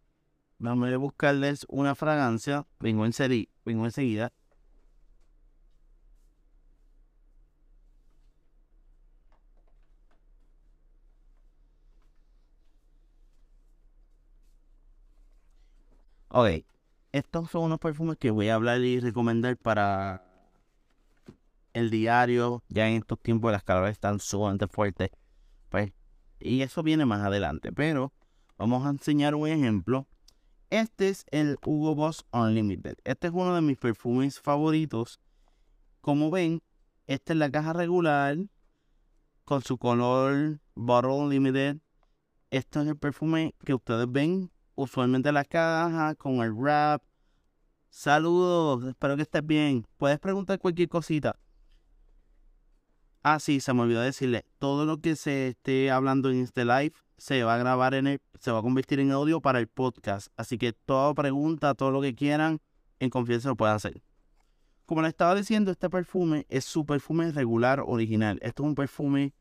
Vamos 0.58 0.92
a 0.92 0.98
buscarles 0.98 1.66
una 1.70 1.96
fragancia. 1.96 2.68
Vengo, 2.80 3.06
en 3.06 3.14
vengo 3.64 3.86
enseguida. 3.86 4.34
Ok, 16.38 16.66
estos 17.14 17.50
son 17.50 17.64
unos 17.64 17.80
perfumes 17.80 18.18
que 18.18 18.30
voy 18.30 18.50
a 18.50 18.56
hablar 18.56 18.82
y 18.82 19.00
recomendar 19.00 19.56
para 19.56 20.22
el 21.72 21.90
diario. 21.90 22.62
Ya 22.68 22.90
en 22.90 22.98
estos 22.98 23.22
tiempos 23.22 23.54
las 23.54 23.64
calores 23.64 23.94
están 23.94 24.20
sumamente 24.20 24.68
fuertes. 24.68 25.12
Pues, 25.70 25.94
y 26.42 26.62
eso 26.62 26.84
viene 26.84 27.06
más 27.06 27.22
adelante. 27.22 27.72
Pero 27.72 28.12
vamos 28.58 28.86
a 28.86 28.90
enseñar 28.90 29.34
un 29.34 29.48
ejemplo. 29.48 30.10
Este 30.70 31.08
es 31.08 31.26
el 31.32 31.58
Hugo 31.66 31.96
Boss 31.96 32.26
Unlimited. 32.34 32.98
Este 33.06 33.28
es 33.28 33.34
uno 33.34 33.56
de 33.56 33.62
mis 33.62 33.78
perfumes 33.78 34.42
favoritos. 34.42 35.22
Como 36.02 36.32
ven, 36.32 36.62
esta 37.08 37.32
es 37.32 37.40
la 37.40 37.50
caja 37.50 37.72
regular 37.72 38.36
con 39.46 39.62
su 39.62 39.78
color 39.78 40.60
Bottle 40.74 41.30
Limited. 41.30 41.78
Este 42.50 42.82
es 42.82 42.88
el 42.88 42.98
perfume 42.98 43.56
que 43.64 43.74
ustedes 43.74 44.12
ven 44.12 44.52
usualmente 44.76 45.32
la 45.32 45.44
caja 45.44 46.16
con 46.16 46.36
el 46.36 46.54
wrap. 46.54 47.02
Saludos, 47.90 48.84
espero 48.86 49.16
que 49.16 49.24
estés 49.24 49.46
bien. 49.46 49.86
Puedes 49.98 50.20
preguntar 50.20 50.60
cualquier 50.60 50.90
cosita. 50.90 51.40
Ah, 53.24 53.40
sí, 53.40 53.60
se 53.60 53.74
me 53.74 53.82
olvidó 53.82 54.02
decirle. 54.02 54.46
Todo 54.60 54.86
lo 54.86 55.02
que 55.02 55.16
se 55.16 55.48
esté 55.48 55.90
hablando 55.90 56.30
en 56.30 56.42
este 56.42 56.64
live 56.64 56.94
se 57.18 57.44
va 57.44 57.56
a 57.56 57.58
grabar 57.58 57.94
en 57.94 58.08
el, 58.08 58.22
se 58.40 58.52
va 58.52 58.60
a 58.60 58.62
convertir 58.62 59.00
en 59.00 59.12
audio 59.12 59.42
para 59.42 59.60
el 59.60 59.68
podcast. 59.68 60.28
Así 60.38 60.58
que 60.58 60.74
toda 60.74 61.14
pregunta, 61.14 61.74
todo 61.74 61.90
lo 61.92 62.02
que 62.02 62.14
quieran, 62.14 62.62
en 63.00 63.10
confianza 63.10 63.50
lo 63.50 63.56
pueden 63.56 63.76
hacer. 63.76 64.04
Como 64.86 65.02
les 65.02 65.10
estaba 65.10 65.34
diciendo, 65.34 65.72
este 65.72 65.90
perfume 65.90 66.46
es 66.50 66.66
su 66.66 66.86
perfume 66.86 67.32
regular 67.32 67.82
original. 67.84 68.38
Esto 68.44 68.64
es 68.64 68.70
un 68.70 68.76
perfume 68.76 69.34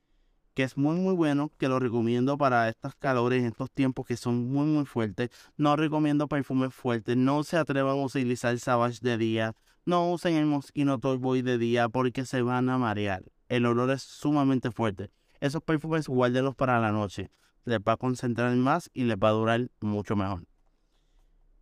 que 0.55 0.63
es 0.63 0.77
muy 0.77 0.97
muy 0.97 1.15
bueno, 1.15 1.51
que 1.59 1.69
lo 1.69 1.79
recomiendo 1.81 2.39
para 2.39 2.69
estos 2.69 2.95
calores, 2.95 3.45
estos 3.45 3.71
tiempos 3.71 4.07
que 4.07 4.17
son 4.17 4.51
muy 4.51 4.67
muy 4.67 4.87
fuertes. 4.87 5.31
No 5.57 5.77
recomiendo 5.77 6.29
perfumes 6.29 6.73
fuertes, 6.73 7.17
no 7.17 7.43
se 7.43 7.57
atrevan 7.57 7.99
a 7.99 8.05
utilizar 8.05 8.59
Savage 8.59 9.01
de 9.03 9.19
día, 9.19 9.55
no 9.85 10.11
usen 10.11 10.37
el 10.37 10.47
Moschino 10.47 10.99
Boy 10.99 11.43
de 11.43 11.59
día 11.59 11.89
porque 11.89 12.25
se 12.25 12.43
van 12.43 12.69
a 12.71 12.79
marear. 12.79 13.25
El 13.49 13.67
olor 13.67 13.91
es 13.91 14.03
sumamente 14.03 14.71
fuerte. 14.71 15.11
Esos 15.41 15.63
perfumes 15.63 16.09
guárdenlos 16.09 16.55
para 16.55 16.81
la 16.81 16.93
noche. 16.93 17.31
Les 17.65 17.79
va 17.79 17.93
a 17.93 17.97
concentrar 17.97 18.55
más 18.57 18.91
y 18.95 19.05
les 19.05 19.17
va 19.17 19.29
a 19.29 19.33
durar 19.33 19.71
mucho 19.81 20.17
mejor. 20.17 20.47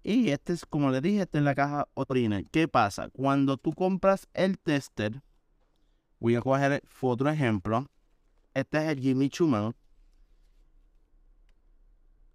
Y 0.04 0.30
este 0.30 0.52
es, 0.52 0.66
como 0.66 0.90
les 0.90 1.00
dije, 1.00 1.22
este 1.22 1.38
es 1.38 1.44
la 1.44 1.54
caja 1.54 1.88
original. 1.94 2.46
¿Qué 2.50 2.68
pasa? 2.68 3.08
Cuando 3.11 3.56
tú 3.56 3.72
compras 3.72 4.28
el 4.34 4.58
tester, 4.58 5.22
voy 6.18 6.34
a 6.34 6.40
coger 6.40 6.82
otro 7.00 7.30
ejemplo 7.30 7.88
este 8.54 8.78
es 8.78 8.85
el 8.85 9.00
Jimmy 9.00 9.28
Choo 9.30 9.75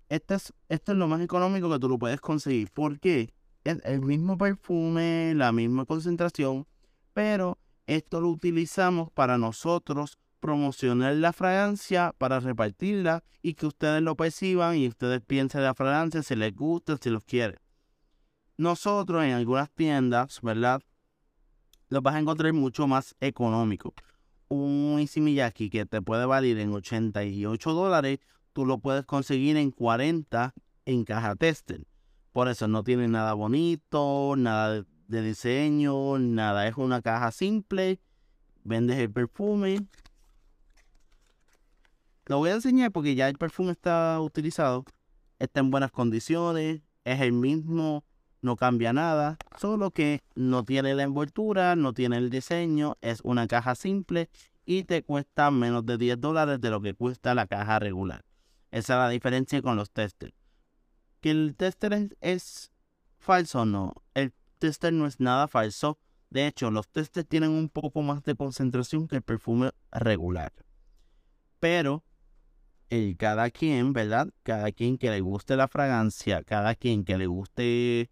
Este 0.09 0.35
es, 0.35 0.53
esto 0.69 0.91
es 0.93 0.97
lo 0.97 1.07
más 1.07 1.21
económico 1.21 1.69
que 1.69 1.79
tú 1.79 1.89
lo 1.89 1.99
puedes 1.99 2.19
conseguir. 2.21 2.71
¿Por 2.71 2.99
qué? 2.99 3.33
Es 3.63 3.79
el 3.83 4.01
mismo 4.01 4.37
perfume, 4.37 5.33
la 5.35 5.51
misma 5.51 5.85
concentración, 5.85 6.65
pero 7.13 7.59
esto 7.85 8.21
lo 8.21 8.29
utilizamos 8.29 9.11
para 9.11 9.37
nosotros 9.37 10.17
promocionar 10.39 11.15
la 11.15 11.33
fragancia, 11.33 12.13
para 12.17 12.39
repartirla 12.39 13.23
y 13.41 13.55
que 13.55 13.65
ustedes 13.65 14.01
lo 14.01 14.15
perciban 14.15 14.77
y 14.77 14.87
ustedes 14.87 15.21
piensen 15.21 15.63
la 15.63 15.73
fragancia, 15.73 16.23
si 16.23 16.35
les 16.35 16.55
gusta, 16.55 16.97
si 16.97 17.09
los 17.09 17.25
quieren. 17.25 17.59
Nosotros 18.55 19.23
en 19.23 19.33
algunas 19.33 19.69
tiendas, 19.71 20.39
¿verdad? 20.41 20.81
Los 21.89 22.01
vas 22.01 22.15
a 22.15 22.19
encontrar 22.19 22.53
mucho 22.53 22.87
más 22.87 23.15
económico 23.19 23.93
un 24.49 24.97
Easy 24.99 25.21
Miyaki 25.21 25.69
que 25.69 25.85
te 25.85 26.01
puede 26.01 26.25
valer 26.25 26.57
en 26.59 26.73
88 26.73 27.73
dólares, 27.73 28.19
tú 28.53 28.65
lo 28.65 28.79
puedes 28.79 29.05
conseguir 29.05 29.57
en 29.57 29.71
40 29.71 30.53
en 30.85 31.03
caja 31.03 31.35
tester. 31.35 31.85
Por 32.31 32.47
eso 32.47 32.67
no 32.67 32.83
tiene 32.83 33.07
nada 33.07 33.33
bonito, 33.33 34.35
nada 34.37 34.85
de 35.07 35.21
diseño, 35.21 36.19
nada. 36.19 36.67
Es 36.67 36.77
una 36.77 37.01
caja 37.01 37.31
simple. 37.31 37.99
Vendes 38.63 38.97
el 38.97 39.11
perfume. 39.11 39.87
Lo 42.25 42.39
voy 42.39 42.49
a 42.49 42.55
enseñar 42.55 42.91
porque 42.91 43.15
ya 43.15 43.29
el 43.29 43.37
perfume 43.37 43.71
está 43.71 44.19
utilizado. 44.19 44.85
Está 45.39 45.61
en 45.61 45.71
buenas 45.71 45.91
condiciones. 45.91 46.81
Es 47.05 47.21
el 47.21 47.31
mismo 47.31 48.03
no 48.41 48.55
cambia 48.55 48.93
nada, 48.93 49.37
solo 49.59 49.91
que 49.91 50.21
no 50.35 50.63
tiene 50.63 50.95
la 50.95 51.03
envoltura, 51.03 51.75
no 51.75 51.93
tiene 51.93 52.17
el 52.17 52.29
diseño, 52.29 52.97
es 53.01 53.21
una 53.23 53.47
caja 53.47 53.75
simple 53.75 54.29
y 54.65 54.83
te 54.83 55.03
cuesta 55.03 55.49
menos 55.51 55.85
de 55.85 55.97
10 55.97 56.19
dólares 56.19 56.59
de 56.59 56.69
lo 56.69 56.81
que 56.81 56.93
cuesta 56.93 57.33
la 57.33 57.47
caja 57.47 57.79
regular. 57.79 58.25
Esa 58.71 58.93
es 58.93 58.99
la 58.99 59.09
diferencia 59.09 59.61
con 59.61 59.75
los 59.77 59.91
testers. 59.91 60.33
¿Que 61.21 61.31
el 61.31 61.55
tester 61.55 61.93
es, 61.93 62.15
es 62.21 62.71
falso? 63.17 63.65
No, 63.65 63.93
el 64.13 64.33
tester 64.59 64.93
no 64.93 65.07
es 65.07 65.19
nada 65.19 65.47
falso. 65.47 65.97
De 66.29 66.45
hecho, 66.45 66.69
los 66.69 66.89
testers 66.89 67.27
tienen 67.27 67.51
un 67.51 67.69
poco 67.69 68.01
más 68.01 68.23
de 68.23 68.35
concentración 68.35 69.07
que 69.07 69.15
el 69.15 69.21
perfume 69.21 69.71
regular. 69.91 70.51
Pero 71.59 72.03
el 72.89 73.17
cada 73.17 73.49
quien, 73.49 73.93
¿verdad? 73.93 74.29
Cada 74.43 74.71
quien 74.71 74.97
que 74.97 75.09
le 75.09 75.21
guste 75.21 75.55
la 75.55 75.67
fragancia, 75.67 76.43
cada 76.43 76.75
quien 76.75 77.03
que 77.03 77.17
le 77.17 77.27
guste 77.27 78.09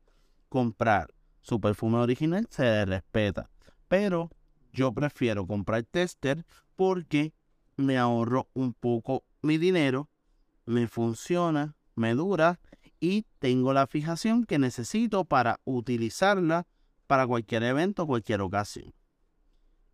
comprar 0.56 1.14
su 1.42 1.60
perfume 1.60 1.98
original, 1.98 2.48
se 2.50 2.86
respeta. 2.86 3.50
Pero 3.90 4.30
yo 4.72 4.94
prefiero 4.94 5.46
comprar 5.46 5.84
tester 5.84 6.46
porque 6.78 7.34
me 7.76 7.98
ahorro 7.98 8.48
un 8.54 8.74
poco 8.74 9.26
mi 9.42 9.58
dinero, 9.58 10.10
me 10.66 10.88
funciona, 10.88 11.76
me 11.96 12.14
dura 12.14 12.62
y 13.02 13.26
tengo 13.40 13.74
la 13.74 13.86
fijación 13.86 14.46
que 14.46 14.58
necesito 14.58 15.26
para 15.26 15.60
utilizarla 15.66 16.68
para 17.06 17.28
cualquier 17.28 17.64
evento, 17.64 18.08
cualquier 18.08 18.40
ocasión. 18.40 18.94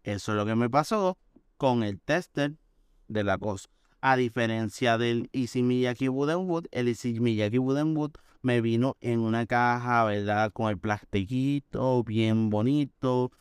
Eso 0.04 0.34
es 0.34 0.38
lo 0.38 0.46
que 0.46 0.54
me 0.54 0.70
pasó 0.70 1.18
con 1.58 1.82
el 1.82 2.00
tester 2.00 2.60
de 3.08 3.24
la 3.24 3.40
cosa. 3.40 3.68
A 4.00 4.16
diferencia 4.16 5.00
del 5.00 5.28
Easy 5.34 5.64
Miyake 5.64 6.08
Wooden 6.08 6.48
Wood, 6.48 6.68
el 6.70 6.88
Easy 6.88 7.20
Miyake 7.20 7.58
Wooden 7.58 7.98
Wood 7.98 8.12
me 8.42 8.62
vino 8.62 8.98
en 9.02 9.20
una 9.20 9.46
caja, 9.46 10.04
¿verdad? 10.06 10.52
Con 10.52 10.70
el 10.70 10.78
plastiquito 10.78 12.04
bien 12.04 12.50
bonito, 12.50 13.32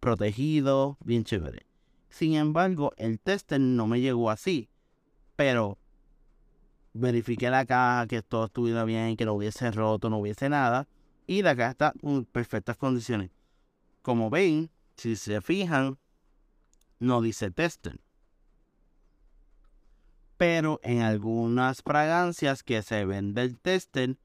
protegido, 0.00 0.98
bien 1.04 1.24
chévere. 1.24 1.66
Sin 2.08 2.34
embargo, 2.34 2.92
el 2.96 3.20
tester 3.20 3.60
no 3.60 3.86
me 3.86 4.00
llegó 4.00 4.30
así, 4.30 4.68
pero 5.34 5.78
verifiqué 6.94 7.50
la 7.50 7.66
caja, 7.66 8.06
que 8.06 8.22
todo 8.22 8.46
estuviera 8.46 8.84
bien, 8.84 9.16
que 9.16 9.24
no 9.24 9.34
hubiese 9.34 9.70
roto, 9.70 10.08
no 10.08 10.18
hubiese 10.18 10.48
nada, 10.48 10.88
y 11.26 11.42
la 11.42 11.54
caja 11.56 11.70
está 11.70 11.92
en 12.02 12.24
perfectas 12.24 12.76
condiciones. 12.76 13.30
Como 14.02 14.30
ven, 14.30 14.70
si 14.96 15.16
se 15.16 15.40
fijan, 15.40 15.98
no 16.98 17.20
dice 17.20 17.50
tester 17.50 18.00
pero 20.36 20.80
en 20.82 21.00
algunas 21.02 21.82
fragancias 21.82 22.62
que 22.62 22.82
se 22.82 23.04
vende 23.04 23.42
el 23.42 23.58
tester, 23.58 24.18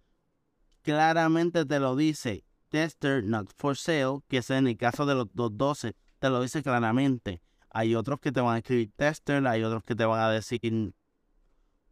claramente 0.82 1.66
te 1.66 1.80
lo 1.80 1.96
dice 1.96 2.46
tester 2.70 3.24
not 3.24 3.52
for 3.58 3.76
sale, 3.76 4.22
que 4.28 4.38
es 4.38 4.50
en 4.50 4.68
el 4.68 4.78
caso 4.78 5.06
de 5.06 5.16
los 5.16 5.28
212, 5.34 5.96
te 6.20 6.30
lo 6.30 6.42
dice 6.42 6.64
claramente. 6.64 7.42
Hay 7.70 7.96
otros 7.96 8.20
que 8.20 8.32
te 8.32 8.42
van 8.42 8.56
a 8.56 8.58
escribir 8.60 8.92
tester, 8.96 9.46
hay 9.46 9.64
otros 9.64 9.84
que 9.84 9.96
te 9.96 10.06
van 10.06 10.22
a 10.22 10.30
decir 10.30 10.94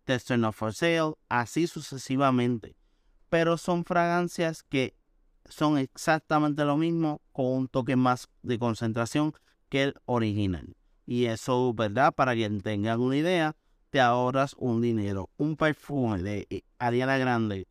tester 0.06 0.40
not 0.40 0.54
for 0.54 0.74
sale, 0.74 1.14
así 1.28 1.68
sucesivamente. 1.68 2.76
Pero 3.30 3.58
son 3.58 3.86
fragancias 3.86 4.64
que 4.64 4.96
son 5.46 5.78
exactamente 5.78 6.66
lo 6.66 6.78
mismo 6.78 7.22
con 7.32 7.46
un 7.48 7.68
toque 7.68 7.96
más 7.96 8.30
de 8.42 8.58
concentración 8.58 9.34
que 9.68 9.84
el 9.84 9.96
original. 10.06 10.76
Y 11.06 11.26
eso, 11.26 11.74
¿verdad? 11.74 12.14
Para 12.14 12.34
quien 12.34 12.62
tengan 12.62 13.02
una 13.02 13.18
idea, 13.18 13.56
te 13.90 14.00
ahorras 14.00 14.56
un 14.58 14.82
dinero. 14.82 15.30
Un 15.38 15.56
perfume 15.56 16.22
de 16.22 16.64
Ariana 16.78 17.18
Grande 17.18 17.68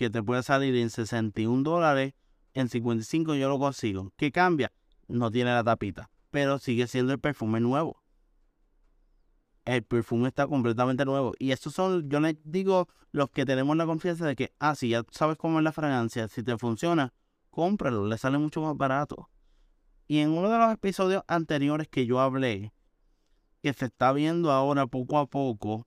que 0.00 0.08
te 0.08 0.22
puede 0.22 0.42
salir 0.42 0.74
en 0.76 0.88
61 0.88 1.62
dólares, 1.62 2.14
en 2.54 2.70
55 2.70 3.34
yo 3.34 3.50
lo 3.50 3.58
consigo. 3.58 4.14
¿Qué 4.16 4.32
cambia? 4.32 4.72
No 5.08 5.30
tiene 5.30 5.52
la 5.52 5.62
tapita, 5.62 6.08
pero 6.30 6.58
sigue 6.58 6.86
siendo 6.86 7.12
el 7.12 7.18
perfume 7.18 7.60
nuevo. 7.60 8.02
El 9.66 9.82
perfume 9.82 10.28
está 10.28 10.46
completamente 10.46 11.04
nuevo. 11.04 11.34
Y 11.38 11.50
estos 11.50 11.74
son, 11.74 12.08
yo 12.08 12.18
les 12.18 12.36
digo, 12.44 12.88
los 13.12 13.28
que 13.28 13.44
tenemos 13.44 13.76
la 13.76 13.84
confianza 13.84 14.26
de 14.26 14.36
que, 14.36 14.54
ah, 14.58 14.74
si 14.74 14.88
ya 14.88 15.04
sabes 15.10 15.36
cómo 15.36 15.58
es 15.58 15.64
la 15.64 15.72
fragancia, 15.72 16.28
si 16.28 16.42
te 16.42 16.56
funciona, 16.56 17.12
cómpralo, 17.50 18.06
le 18.06 18.16
sale 18.16 18.38
mucho 18.38 18.62
más 18.62 18.78
barato. 18.78 19.28
Y 20.08 20.20
en 20.20 20.30
uno 20.30 20.48
de 20.48 20.56
los 20.56 20.72
episodios 20.72 21.24
anteriores 21.28 21.88
que 21.88 22.06
yo 22.06 22.20
hablé 22.20 22.72
que 23.62 23.74
se 23.74 23.84
está 23.84 24.14
viendo 24.14 24.50
ahora 24.50 24.86
poco 24.86 25.18
a 25.18 25.26
poco, 25.26 25.86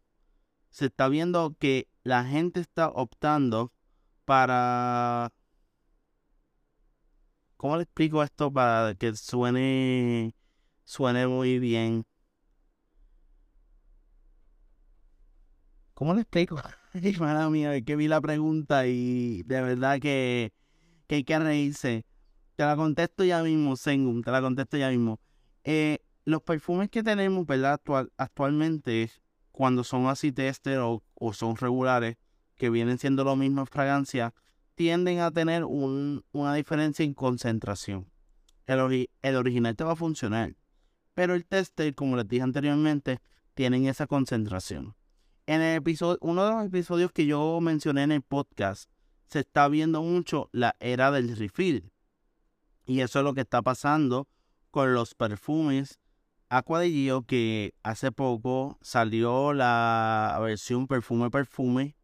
se 0.69 0.85
está 0.85 1.07
viendo 1.07 1.55
que 1.57 1.87
la 2.03 2.25
gente 2.25 2.59
está 2.59 2.89
optando 2.89 3.71
para... 4.25 5.31
¿Cómo 7.57 7.77
le 7.77 7.83
explico 7.83 8.21
esto 8.23 8.51
para 8.51 8.93
que 8.95 9.15
suene, 9.15 10.35
suene 10.83 11.27
muy 11.27 11.59
bien? 11.59 12.05
¿Cómo 15.93 16.13
le 16.13 16.21
explico? 16.21 16.57
Mía, 17.49 17.75
es 17.75 17.83
que 17.85 17.95
vi 17.95 18.07
la 18.07 18.21
pregunta 18.21 18.85
y 18.87 19.43
de 19.43 19.61
verdad 19.61 19.99
que, 19.99 20.51
que 21.07 21.15
hay 21.15 21.23
que 21.23 21.39
reírse. 21.39 22.05
Te 22.55 22.65
la 22.65 22.75
contesto 22.75 23.23
ya 23.23 23.41
mismo, 23.41 23.75
Sengum, 23.75 24.21
te 24.21 24.31
la 24.31 24.41
contesto 24.41 24.77
ya 24.77 24.89
mismo. 24.89 25.19
Eh, 25.63 25.99
los 26.25 26.41
perfumes 26.41 26.89
que 26.89 27.03
tenemos, 27.03 27.45
¿verdad? 27.45 27.73
Actual, 27.73 28.11
actualmente, 28.17 29.11
cuando 29.51 29.83
son 29.83 30.07
así 30.07 30.31
tester 30.31 30.79
o, 30.79 31.01
son 31.33 31.55
regulares, 31.55 32.17
que 32.57 32.69
vienen 32.69 32.97
siendo 32.97 33.23
lo 33.23 33.35
mismo 33.35 33.61
en 33.61 33.67
fragancia, 33.67 34.33
tienden 34.75 35.19
a 35.19 35.31
tener 35.31 35.63
una 35.65 36.53
diferencia 36.55 37.05
en 37.05 37.13
concentración. 37.13 38.09
El, 38.65 39.09
el 39.21 39.35
original 39.35 39.75
te 39.75 39.83
va 39.83 39.93
a 39.93 39.95
funcionar, 39.95 40.55
pero 41.13 41.35
el 41.35 41.45
tester, 41.45 41.93
como 41.95 42.15
les 42.15 42.27
dije 42.27 42.43
anteriormente, 42.43 43.19
tienen 43.53 43.85
esa 43.85 44.07
concentración. 44.07 44.95
En 45.45 45.61
el 45.61 45.77
episodio, 45.77 46.17
uno 46.21 46.45
de 46.45 46.51
los 46.51 46.65
episodios 46.65 47.11
que 47.11 47.25
yo 47.25 47.59
mencioné 47.61 48.03
en 48.03 48.13
el 48.13 48.21
podcast, 48.21 48.89
se 49.27 49.39
está 49.39 49.67
viendo 49.67 50.01
mucho 50.01 50.49
la 50.51 50.75
era 50.79 51.11
del 51.11 51.35
refill. 51.35 51.91
Y 52.85 53.01
eso 53.01 53.19
es 53.19 53.25
lo 53.25 53.33
que 53.33 53.41
está 53.41 53.61
pasando 53.61 54.27
con 54.71 54.93
los 54.93 55.15
perfumes 55.15 55.99
Aqua 56.53 56.79
de 56.79 56.91
Gio, 56.91 57.23
que 57.23 57.73
hace 57.81 58.11
poco 58.11 58.77
salió 58.79 59.53
la 59.53 60.37
versión 60.39 60.85
perfume 60.85 61.31
perfume 61.31 61.95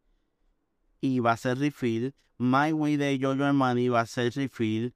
y 1.00 1.20
va 1.20 1.32
a 1.32 1.36
ser 1.36 1.58
refill. 1.58 2.14
My 2.38 2.72
Way 2.72 2.96
de 2.96 3.18
Giorgio 3.18 3.44
Armani 3.44 3.88
va 3.88 4.00
a 4.00 4.06
ser 4.06 4.32
refill. 4.34 4.94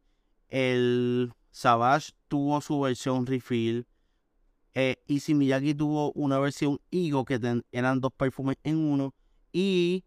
El 0.48 1.32
Savage 1.50 2.12
tuvo 2.28 2.60
su 2.60 2.80
versión 2.80 3.26
refill. 3.26 3.86
Eh, 4.74 4.96
Miyagi 5.28 5.74
tuvo 5.74 6.12
una 6.12 6.38
versión 6.38 6.80
Igo 6.90 7.24
que 7.24 7.38
eran 7.70 8.00
dos 8.00 8.12
perfumes 8.12 8.56
en 8.64 8.76
uno. 8.76 9.14
Y 9.52 10.04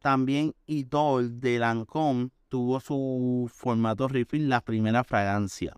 también 0.00 0.54
Idol 0.66 1.40
de 1.40 1.58
Lancome 1.58 2.30
tuvo 2.48 2.80
su 2.80 3.50
formato 3.54 4.08
refill, 4.08 4.48
la 4.48 4.60
primera 4.60 5.04
fragancia. 5.04 5.76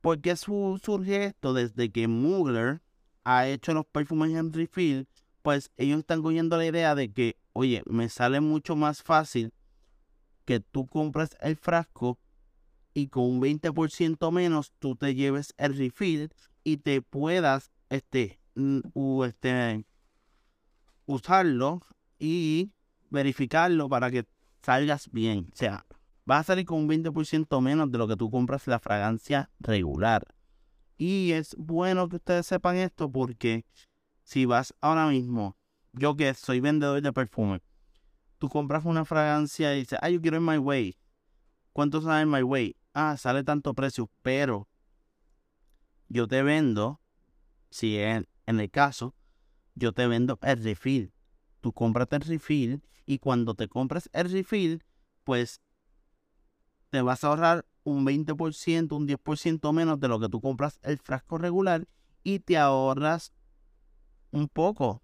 ¿Por 0.00 0.20
qué 0.20 0.34
surge 0.36 1.26
esto? 1.26 1.52
Desde 1.52 1.90
que 1.90 2.08
Mugler 2.08 2.82
ha 3.24 3.46
hecho 3.46 3.72
los 3.72 3.86
perfumes 3.86 4.34
en 4.34 4.52
refill, 4.52 5.06
pues 5.42 5.70
ellos 5.76 6.00
están 6.00 6.22
cogiendo 6.22 6.56
la 6.56 6.66
idea 6.66 6.94
de 6.94 7.12
que, 7.12 7.36
oye, 7.52 7.82
me 7.86 8.08
sale 8.08 8.40
mucho 8.40 8.76
más 8.76 9.02
fácil 9.02 9.52
que 10.44 10.60
tú 10.60 10.86
compres 10.86 11.36
el 11.40 11.56
frasco 11.56 12.18
y 12.94 13.08
con 13.08 13.24
un 13.24 13.40
20% 13.40 14.32
menos 14.32 14.72
tú 14.78 14.96
te 14.96 15.14
lleves 15.14 15.54
el 15.56 15.76
refill 15.76 16.30
y 16.64 16.78
te 16.78 17.02
puedas 17.02 17.70
este, 17.88 18.40
este, 19.26 19.84
usarlo 21.06 21.80
y 22.18 22.72
verificarlo 23.10 23.88
para 23.88 24.10
que 24.10 24.26
salgas 24.62 25.10
bien. 25.10 25.48
O 25.52 25.56
sea, 25.56 25.86
vas 26.24 26.40
a 26.40 26.44
salir 26.44 26.66
con 26.66 26.80
un 26.80 26.88
20% 26.88 27.60
menos 27.60 27.90
de 27.90 27.98
lo 27.98 28.08
que 28.08 28.16
tú 28.16 28.30
compras 28.30 28.66
la 28.66 28.78
fragancia 28.78 29.50
regular. 29.60 30.26
Y 30.98 31.32
es 31.32 31.56
bueno 31.56 32.08
que 32.08 32.16
ustedes 32.16 32.46
sepan 32.46 32.76
esto 32.76 33.10
porque 33.10 33.64
si 34.30 34.44
vas 34.46 34.72
ahora 34.80 35.08
mismo, 35.08 35.56
yo 35.92 36.14
que 36.14 36.32
soy 36.34 36.60
vendedor 36.60 37.02
de 37.02 37.12
perfume, 37.12 37.62
tú 38.38 38.48
compras 38.48 38.84
una 38.84 39.04
fragancia 39.04 39.74
y 39.74 39.80
dices, 39.80 39.98
ah, 40.00 40.08
yo 40.08 40.20
quiero 40.20 40.36
en 40.36 40.46
My 40.46 40.56
Way. 40.56 40.96
¿Cuánto 41.72 42.00
sale 42.00 42.22
en 42.22 42.30
My 42.30 42.42
Way? 42.42 42.76
ah, 42.94 43.16
sale 43.16 43.42
tanto 43.42 43.74
precio, 43.74 44.08
pero 44.22 44.68
yo 46.08 46.28
te 46.28 46.44
vendo, 46.44 47.00
si 47.70 47.98
en, 47.98 48.28
en 48.46 48.60
el 48.60 48.70
caso, 48.70 49.16
yo 49.74 49.92
te 49.92 50.06
vendo 50.06 50.38
el 50.42 50.62
refill. 50.62 51.12
Tú 51.60 51.72
compras 51.72 52.06
el 52.12 52.20
refill 52.20 52.84
y 53.06 53.18
cuando 53.18 53.54
te 53.54 53.66
compras 53.66 54.08
el 54.12 54.30
refill, 54.30 54.84
pues 55.24 55.60
te 56.90 57.02
vas 57.02 57.24
a 57.24 57.28
ahorrar 57.28 57.66
un 57.82 58.06
20%, 58.06 58.92
un 58.92 59.08
10% 59.08 59.72
menos 59.72 59.98
de 59.98 60.06
lo 60.06 60.20
que 60.20 60.28
tú 60.28 60.40
compras 60.40 60.78
el 60.84 60.98
frasco 60.98 61.36
regular 61.36 61.88
y 62.22 62.38
te 62.38 62.56
ahorras 62.56 63.32
un 64.30 64.48
poco. 64.48 65.02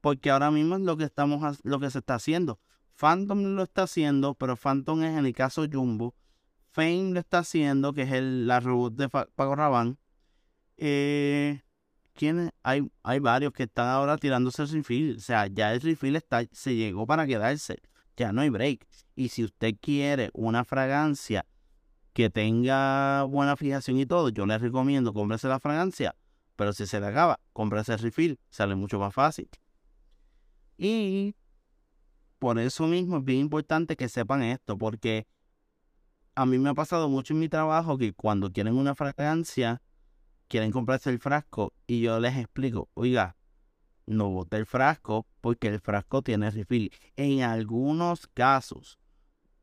Porque 0.00 0.30
ahora 0.30 0.50
mismo 0.50 0.76
es 0.76 0.82
lo 0.82 0.96
que 0.96 1.04
estamos 1.04 1.60
lo 1.62 1.78
que 1.78 1.90
se 1.90 1.98
está 1.98 2.14
haciendo. 2.14 2.58
Phantom 2.94 3.54
lo 3.54 3.62
está 3.62 3.84
haciendo, 3.84 4.34
pero 4.34 4.56
Phantom 4.56 5.02
es 5.02 5.18
en 5.18 5.26
el 5.26 5.34
caso 5.34 5.66
Jumbo 5.70 6.14
Fame 6.70 7.10
lo 7.12 7.20
está 7.20 7.38
haciendo, 7.38 7.92
que 7.92 8.02
es 8.02 8.12
el, 8.12 8.46
la 8.46 8.60
reboot 8.60 8.94
de 8.94 9.08
Pago 9.08 9.56
Rabanne. 9.56 9.96
Eh, 10.76 11.60
Hay, 12.62 12.90
hay 13.02 13.18
varios 13.18 13.52
que 13.52 13.64
están 13.64 13.88
ahora 13.88 14.16
tirándose 14.18 14.62
el 14.62 14.68
refill. 14.68 15.16
O 15.16 15.20
sea, 15.20 15.46
ya 15.48 15.72
el 15.72 15.80
refill 15.80 16.16
está, 16.16 16.44
se 16.52 16.76
llegó 16.76 17.06
para 17.06 17.26
quedarse. 17.26 17.80
Ya 18.16 18.32
no 18.32 18.42
hay 18.42 18.50
break. 18.50 18.86
Y 19.16 19.30
si 19.30 19.44
usted 19.44 19.74
quiere 19.80 20.30
una 20.32 20.64
fragancia 20.64 21.44
que 22.12 22.30
tenga 22.30 23.24
buena 23.24 23.56
fijación 23.56 23.98
y 23.98 24.06
todo, 24.06 24.28
yo 24.28 24.46
le 24.46 24.58
recomiendo 24.58 25.12
cómprese 25.12 25.48
la 25.48 25.58
fragancia. 25.58 26.14
Pero 26.60 26.74
si 26.74 26.86
se 26.86 27.00
le 27.00 27.06
acaba, 27.06 27.40
cómprese 27.54 27.94
el 27.94 28.00
refill. 28.00 28.38
Sale 28.50 28.74
mucho 28.74 28.98
más 28.98 29.14
fácil. 29.14 29.48
Y 30.76 31.34
por 32.38 32.58
eso 32.58 32.86
mismo 32.86 33.16
es 33.16 33.24
bien 33.24 33.38
importante 33.38 33.96
que 33.96 34.10
sepan 34.10 34.42
esto, 34.42 34.76
porque 34.76 35.26
a 36.34 36.44
mí 36.44 36.58
me 36.58 36.68
ha 36.68 36.74
pasado 36.74 37.08
mucho 37.08 37.32
en 37.32 37.40
mi 37.40 37.48
trabajo 37.48 37.96
que 37.96 38.12
cuando 38.12 38.52
quieren 38.52 38.76
una 38.76 38.94
fragancia, 38.94 39.80
quieren 40.48 40.70
comprarse 40.70 41.08
el 41.08 41.18
frasco 41.18 41.72
y 41.86 42.02
yo 42.02 42.20
les 42.20 42.36
explico, 42.36 42.90
oiga, 42.92 43.38
no 44.04 44.28
bote 44.28 44.58
el 44.58 44.66
frasco 44.66 45.26
porque 45.40 45.68
el 45.68 45.80
frasco 45.80 46.20
tiene 46.20 46.50
refill. 46.50 46.92
En 47.16 47.40
algunos 47.40 48.26
casos, 48.26 48.98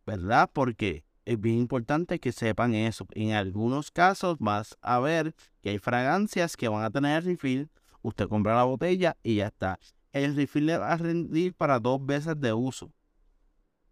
¿verdad? 0.03 0.49
Porque 0.51 1.05
es 1.27 1.41
bien 1.41 1.57
importante 1.57 2.19
que 2.21 2.31
sepan 2.31 2.73
eso. 2.73 3.05
En 3.11 3.33
algunos 3.33 3.91
casos 3.91 4.37
vas 4.39 4.77
a 4.79 4.97
ver 4.99 5.35
que 5.61 5.71
hay 5.71 5.77
fragancias 5.77 6.55
que 6.55 6.69
van 6.69 6.85
a 6.85 6.89
tener 6.89 7.25
refill. 7.25 7.69
Usted 8.01 8.29
compra 8.29 8.55
la 8.55 8.63
botella 8.63 9.17
y 9.23 9.35
ya 9.35 9.47
está. 9.47 9.77
El 10.13 10.37
refill 10.37 10.67
le 10.67 10.77
va 10.77 10.93
a 10.93 10.95
rendir 10.95 11.53
para 11.53 11.81
dos 11.81 12.05
veces 12.05 12.39
de 12.39 12.53
uso. 12.53 12.93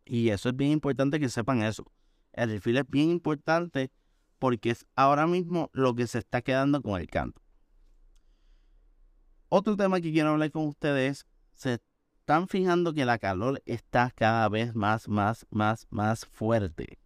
Y 0.05 0.29
eso 0.29 0.47
es 0.47 0.55
bien 0.55 0.71
importante 0.71 1.19
que 1.19 1.27
sepan 1.27 1.61
eso. 1.61 1.83
El 2.31 2.51
refill 2.51 2.77
es 2.77 2.89
bien 2.89 3.09
importante 3.09 3.91
porque 4.39 4.69
es 4.69 4.85
ahora 4.95 5.27
mismo 5.27 5.69
lo 5.73 5.93
que 5.93 6.07
se 6.07 6.19
está 6.19 6.41
quedando 6.41 6.81
con 6.81 7.01
el 7.01 7.07
canto. 7.07 7.41
Otro 9.49 9.75
tema 9.75 9.99
que 9.99 10.13
quiero 10.13 10.29
hablar 10.29 10.51
con 10.51 10.67
ustedes, 10.67 11.25
se 11.51 11.81
están 12.19 12.47
fijando 12.47 12.93
que 12.93 13.03
la 13.03 13.19
calor 13.19 13.61
está 13.65 14.09
cada 14.11 14.47
vez 14.47 14.73
más, 14.73 15.09
más, 15.09 15.45
más, 15.49 15.85
más 15.89 16.25
fuerte. 16.25 16.97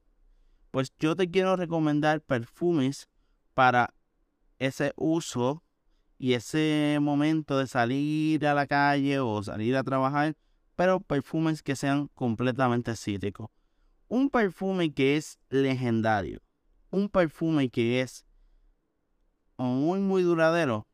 Pues 0.71 0.93
yo 0.99 1.15
te 1.15 1.29
quiero 1.29 1.55
recomendar 1.55 2.21
perfumes 2.21 3.09
para 3.53 3.93
ese 4.59 4.93
uso 4.95 5.63
y 6.17 6.33
ese 6.33 6.97
momento 7.01 7.57
de 7.57 7.67
salir 7.67 8.45
a 8.45 8.53
la 8.53 8.67
calle 8.67 9.19
o 9.19 9.41
salir 9.41 9.75
a 9.75 9.83
trabajar, 9.83 10.35
pero 10.75 10.99
perfumes 10.99 11.63
que 11.63 11.75
sean 11.75 12.09
completamente 12.09 12.95
cítricos 12.95 13.49
un 14.09 14.29
perfume 14.29 14.91
que 14.91 15.15
es 15.15 15.39
legendario, 15.49 16.41
un 16.89 17.09
perfume 17.09 17.69
que 17.69 18.01
es 18.01 18.25
muy, 19.57 19.99
muy 19.99 20.23
duradero, 20.23 20.87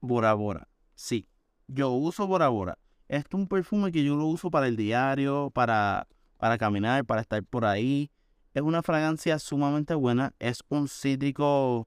Bora 0.00 0.34
Bora. 0.34 0.68
Sí, 0.94 1.28
yo 1.68 1.90
uso 1.90 2.26
Bora 2.26 2.48
Bora. 2.48 2.78
es 3.06 3.24
un 3.32 3.46
perfume 3.46 3.92
que 3.92 4.04
yo 4.04 4.16
lo 4.16 4.26
uso 4.26 4.50
para 4.50 4.66
el 4.66 4.76
diario, 4.76 5.50
para, 5.50 6.08
para 6.36 6.58
caminar, 6.58 7.04
para 7.04 7.20
estar 7.20 7.42
por 7.44 7.64
ahí. 7.64 8.10
Es 8.58 8.62
una 8.64 8.82
fragancia 8.82 9.38
sumamente 9.38 9.94
buena. 9.94 10.34
Es 10.40 10.64
un 10.68 10.88
cítrico 10.88 11.86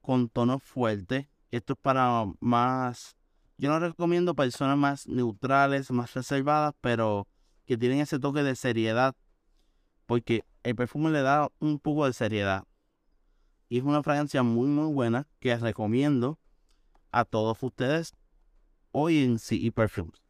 con 0.00 0.28
tono 0.28 0.60
fuerte. 0.60 1.28
Esto 1.50 1.72
es 1.72 1.80
para 1.80 2.26
más... 2.38 3.16
Yo 3.58 3.68
no 3.70 3.80
recomiendo 3.80 4.36
personas 4.36 4.78
más 4.78 5.08
neutrales, 5.08 5.90
más 5.90 6.14
reservadas, 6.14 6.74
pero 6.80 7.26
que 7.66 7.76
tienen 7.76 7.98
ese 7.98 8.20
toque 8.20 8.44
de 8.44 8.54
seriedad 8.54 9.16
porque 10.06 10.44
el 10.62 10.76
perfume 10.76 11.10
le 11.10 11.22
da 11.22 11.48
un 11.58 11.80
poco 11.80 12.06
de 12.06 12.12
seriedad. 12.12 12.68
Y 13.68 13.78
es 13.78 13.82
una 13.82 14.04
fragancia 14.04 14.44
muy 14.44 14.68
muy 14.68 14.92
buena 14.92 15.26
que 15.40 15.56
recomiendo 15.56 16.38
a 17.10 17.24
todos 17.24 17.60
ustedes 17.64 18.14
hoy 18.92 19.24
en 19.24 19.40
CE 19.40 19.72
Perfumes. 19.72 20.22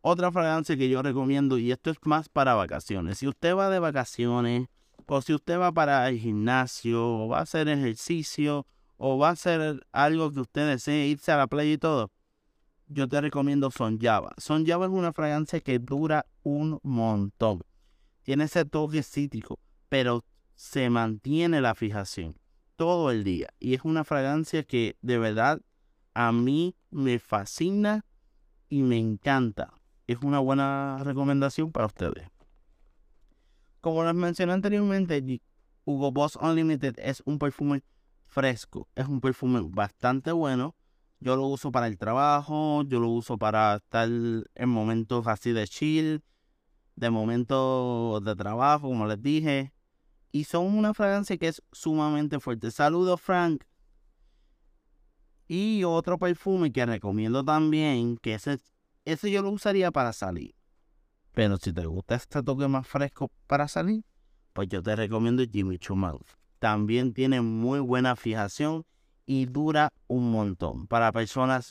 Otra 0.00 0.32
fragancia 0.32 0.74
que 0.78 0.88
yo 0.88 1.02
recomiendo, 1.02 1.58
y 1.58 1.70
esto 1.70 1.90
es 1.90 1.98
más 2.04 2.30
para 2.30 2.54
vacaciones. 2.54 3.18
Si 3.18 3.28
usted 3.28 3.54
va 3.54 3.68
de 3.68 3.78
vacaciones, 3.78 4.68
o 5.06 5.22
si 5.22 5.34
usted 5.34 5.58
va 5.58 5.72
para 5.72 6.08
el 6.08 6.18
gimnasio, 6.18 7.24
o 7.24 7.28
va 7.28 7.38
a 7.38 7.42
hacer 7.42 7.68
ejercicio, 7.68 8.66
o 8.96 9.18
va 9.18 9.28
a 9.28 9.32
hacer 9.32 9.86
algo 9.92 10.32
que 10.32 10.40
usted 10.40 10.68
desee, 10.68 11.06
irse 11.08 11.32
a 11.32 11.36
la 11.36 11.46
playa 11.46 11.72
y 11.72 11.78
todo, 11.78 12.10
yo 12.86 13.08
te 13.08 13.20
recomiendo 13.20 13.70
Son 13.70 13.98
Java. 13.98 14.32
Son 14.38 14.66
Java 14.66 14.86
es 14.86 14.92
una 14.92 15.12
fragancia 15.12 15.60
que 15.60 15.78
dura 15.78 16.26
un 16.42 16.78
montón. 16.82 17.62
Tiene 18.22 18.44
ese 18.44 18.64
toque 18.64 19.02
cítrico, 19.02 19.58
pero 19.88 20.24
se 20.54 20.88
mantiene 20.90 21.60
la 21.60 21.74
fijación 21.74 22.36
todo 22.76 23.10
el 23.10 23.24
día. 23.24 23.48
Y 23.58 23.74
es 23.74 23.84
una 23.84 24.04
fragancia 24.04 24.62
que 24.62 24.96
de 25.02 25.18
verdad 25.18 25.60
a 26.14 26.32
mí 26.32 26.76
me 26.90 27.18
fascina 27.18 28.04
y 28.68 28.82
me 28.82 28.98
encanta. 28.98 29.74
Es 30.06 30.18
una 30.22 30.38
buena 30.38 30.98
recomendación 31.02 31.72
para 31.72 31.86
ustedes. 31.86 32.28
Como 33.84 34.02
les 34.02 34.14
mencioné 34.14 34.54
anteriormente, 34.54 35.42
Hugo 35.84 36.10
Boss 36.10 36.36
Unlimited 36.36 36.98
es 37.00 37.22
un 37.26 37.38
perfume 37.38 37.82
fresco. 38.24 38.88
Es 38.94 39.06
un 39.06 39.20
perfume 39.20 39.60
bastante 39.62 40.32
bueno. 40.32 40.74
Yo 41.20 41.36
lo 41.36 41.48
uso 41.48 41.70
para 41.70 41.86
el 41.86 41.98
trabajo, 41.98 42.82
yo 42.84 42.98
lo 42.98 43.10
uso 43.10 43.36
para 43.36 43.76
estar 43.76 44.08
en 44.08 44.68
momentos 44.70 45.26
así 45.26 45.52
de 45.52 45.68
chill, 45.68 46.24
de 46.96 47.10
momentos 47.10 48.24
de 48.24 48.34
trabajo, 48.34 48.88
como 48.88 49.06
les 49.06 49.20
dije. 49.20 49.74
Y 50.32 50.44
son 50.44 50.64
una 50.78 50.94
fragancia 50.94 51.36
que 51.36 51.48
es 51.48 51.62
sumamente 51.70 52.40
fuerte. 52.40 52.70
Saludos, 52.70 53.20
Frank. 53.20 53.64
Y 55.46 55.84
otro 55.84 56.16
perfume 56.16 56.72
que 56.72 56.86
recomiendo 56.86 57.44
también, 57.44 58.16
que 58.16 58.32
ese, 58.32 58.58
ese 59.04 59.30
yo 59.30 59.42
lo 59.42 59.50
usaría 59.50 59.90
para 59.90 60.14
salir. 60.14 60.53
Pero 61.34 61.56
si 61.56 61.72
te 61.72 61.84
gusta 61.84 62.14
este 62.14 62.42
toque 62.42 62.68
más 62.68 62.86
fresco 62.86 63.30
para 63.46 63.66
salir, 63.66 64.04
pues 64.52 64.68
yo 64.68 64.82
te 64.82 64.94
recomiendo 64.94 65.42
Jimmy 65.50 65.78
Choo 65.78 65.96
También 66.60 67.12
tiene 67.12 67.40
muy 67.40 67.80
buena 67.80 68.14
fijación 68.14 68.86
y 69.26 69.46
dura 69.46 69.92
un 70.06 70.30
montón. 70.30 70.86
Para 70.86 71.10
personas 71.10 71.66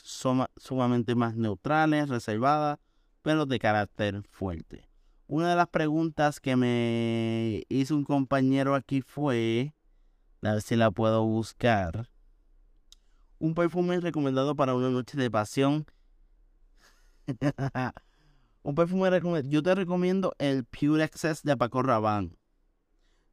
sumamente 0.56 1.14
más 1.14 1.34
neutrales, 1.34 2.10
reservadas, 2.10 2.78
pero 3.22 3.46
de 3.46 3.58
carácter 3.58 4.22
fuerte. 4.28 4.86
Una 5.26 5.48
de 5.48 5.56
las 5.56 5.68
preguntas 5.68 6.40
que 6.40 6.56
me 6.56 7.64
hizo 7.70 7.96
un 7.96 8.04
compañero 8.04 8.74
aquí 8.74 9.00
fue, 9.00 9.72
a 10.42 10.52
ver 10.52 10.62
si 10.62 10.76
la 10.76 10.90
puedo 10.90 11.24
buscar. 11.24 12.10
Un 13.38 13.54
perfume 13.54 13.98
recomendado 14.00 14.54
para 14.54 14.74
una 14.74 14.90
noche 14.90 15.16
de 15.16 15.30
pasión. 15.30 15.86
Un 18.64 18.74
perfume 18.74 19.10
recomendado. 19.10 19.52
Yo 19.52 19.62
te 19.62 19.74
recomiendo 19.74 20.34
el 20.38 20.64
Pure 20.64 21.04
Excess 21.04 21.42
de 21.42 21.54
Paco 21.54 21.82
Rabanne. 21.82 22.30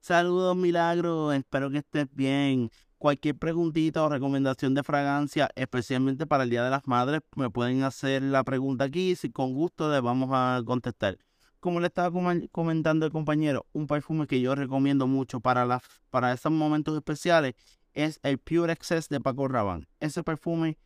Saludos, 0.02 0.58
Milagro. 0.58 1.32
Espero 1.32 1.72
que 1.72 1.78
estés 1.78 2.08
bien. 2.12 2.70
Cualquier 2.98 3.38
preguntita 3.38 4.04
o 4.04 4.10
recomendación 4.10 4.74
de 4.74 4.84
fragancia, 4.84 5.50
especialmente 5.56 6.28
para 6.28 6.44
el 6.44 6.50
Día 6.50 6.66
de 6.66 6.70
las 6.70 6.86
Madres, 6.86 7.22
me 7.38 7.50
pueden 7.50 7.84
hacer 7.84 8.22
la 8.24 8.44
pregunta 8.44 8.84
aquí. 8.84 9.16
Si 9.16 9.32
con 9.32 9.54
gusto 9.54 9.90
les 9.90 10.02
vamos 10.02 10.32
a 10.34 10.62
contestar. 10.66 11.18
Como 11.62 11.80
le 11.80 11.88
estaba 11.88 12.12
comentando 12.52 13.06
el 13.06 13.14
compañero, 13.14 13.66
un 13.72 13.88
perfume 13.88 14.28
que 14.28 14.42
yo 14.42 14.54
recomiendo 14.54 15.08
mucho 15.08 15.40
para, 15.40 15.82
para 16.10 16.34
esos 16.34 16.52
momentos 16.52 16.94
especiales 16.94 17.54
es 17.94 18.20
el 18.24 18.38
Pure 18.38 18.74
Excess 18.74 19.08
de 19.08 19.22
Paco 19.22 19.48
Rabanne. 19.48 19.88
Ese 20.02 20.24
perfume 20.24 20.78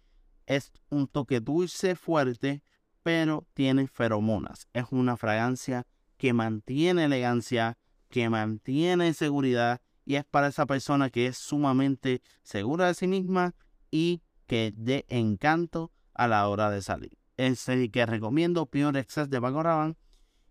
es 0.46 0.72
un 0.90 1.08
toque 1.08 1.40
dulce, 1.40 1.96
fuerte, 1.96 2.62
pero 3.06 3.46
tiene 3.54 3.86
feromonas. 3.86 4.68
Es 4.74 4.86
una 4.90 5.16
fragancia 5.16 5.86
que 6.18 6.34
mantiene 6.34 7.06
elegancia, 7.06 7.78
que 8.10 8.32
mantiene 8.32 9.14
seguridad 9.14 9.80
y 10.06 10.16
es 10.16 10.26
para 10.26 10.48
esa 10.48 10.66
persona 10.66 11.12
que 11.12 11.28
es 11.28 11.38
sumamente 11.38 12.24
segura 12.42 12.88
de 12.88 12.96
sí 12.96 13.06
misma 13.06 13.54
y 13.92 14.24
que 14.48 14.74
dé 14.76 15.06
encanto 15.08 15.92
a 16.16 16.28
la 16.28 16.48
hora 16.48 16.72
de 16.72 16.82
salir. 16.82 17.16
Es 17.38 17.70
el 17.70 17.92
que 17.92 18.08
recomiendo 18.08 18.66
Pure 18.66 19.00
Excess 19.00 19.30
de 19.30 19.40
Paco 19.40 19.62
Rabanne 19.62 19.98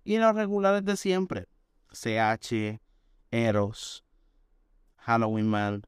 y 0.05 0.19
los 0.19 0.37
regulares 0.37 0.85
de 0.85 0.97
siempre. 0.97 1.49
CH, 1.91 2.81
Eros, 3.33 4.05
Halloween 4.99 5.49
Man. 5.49 5.83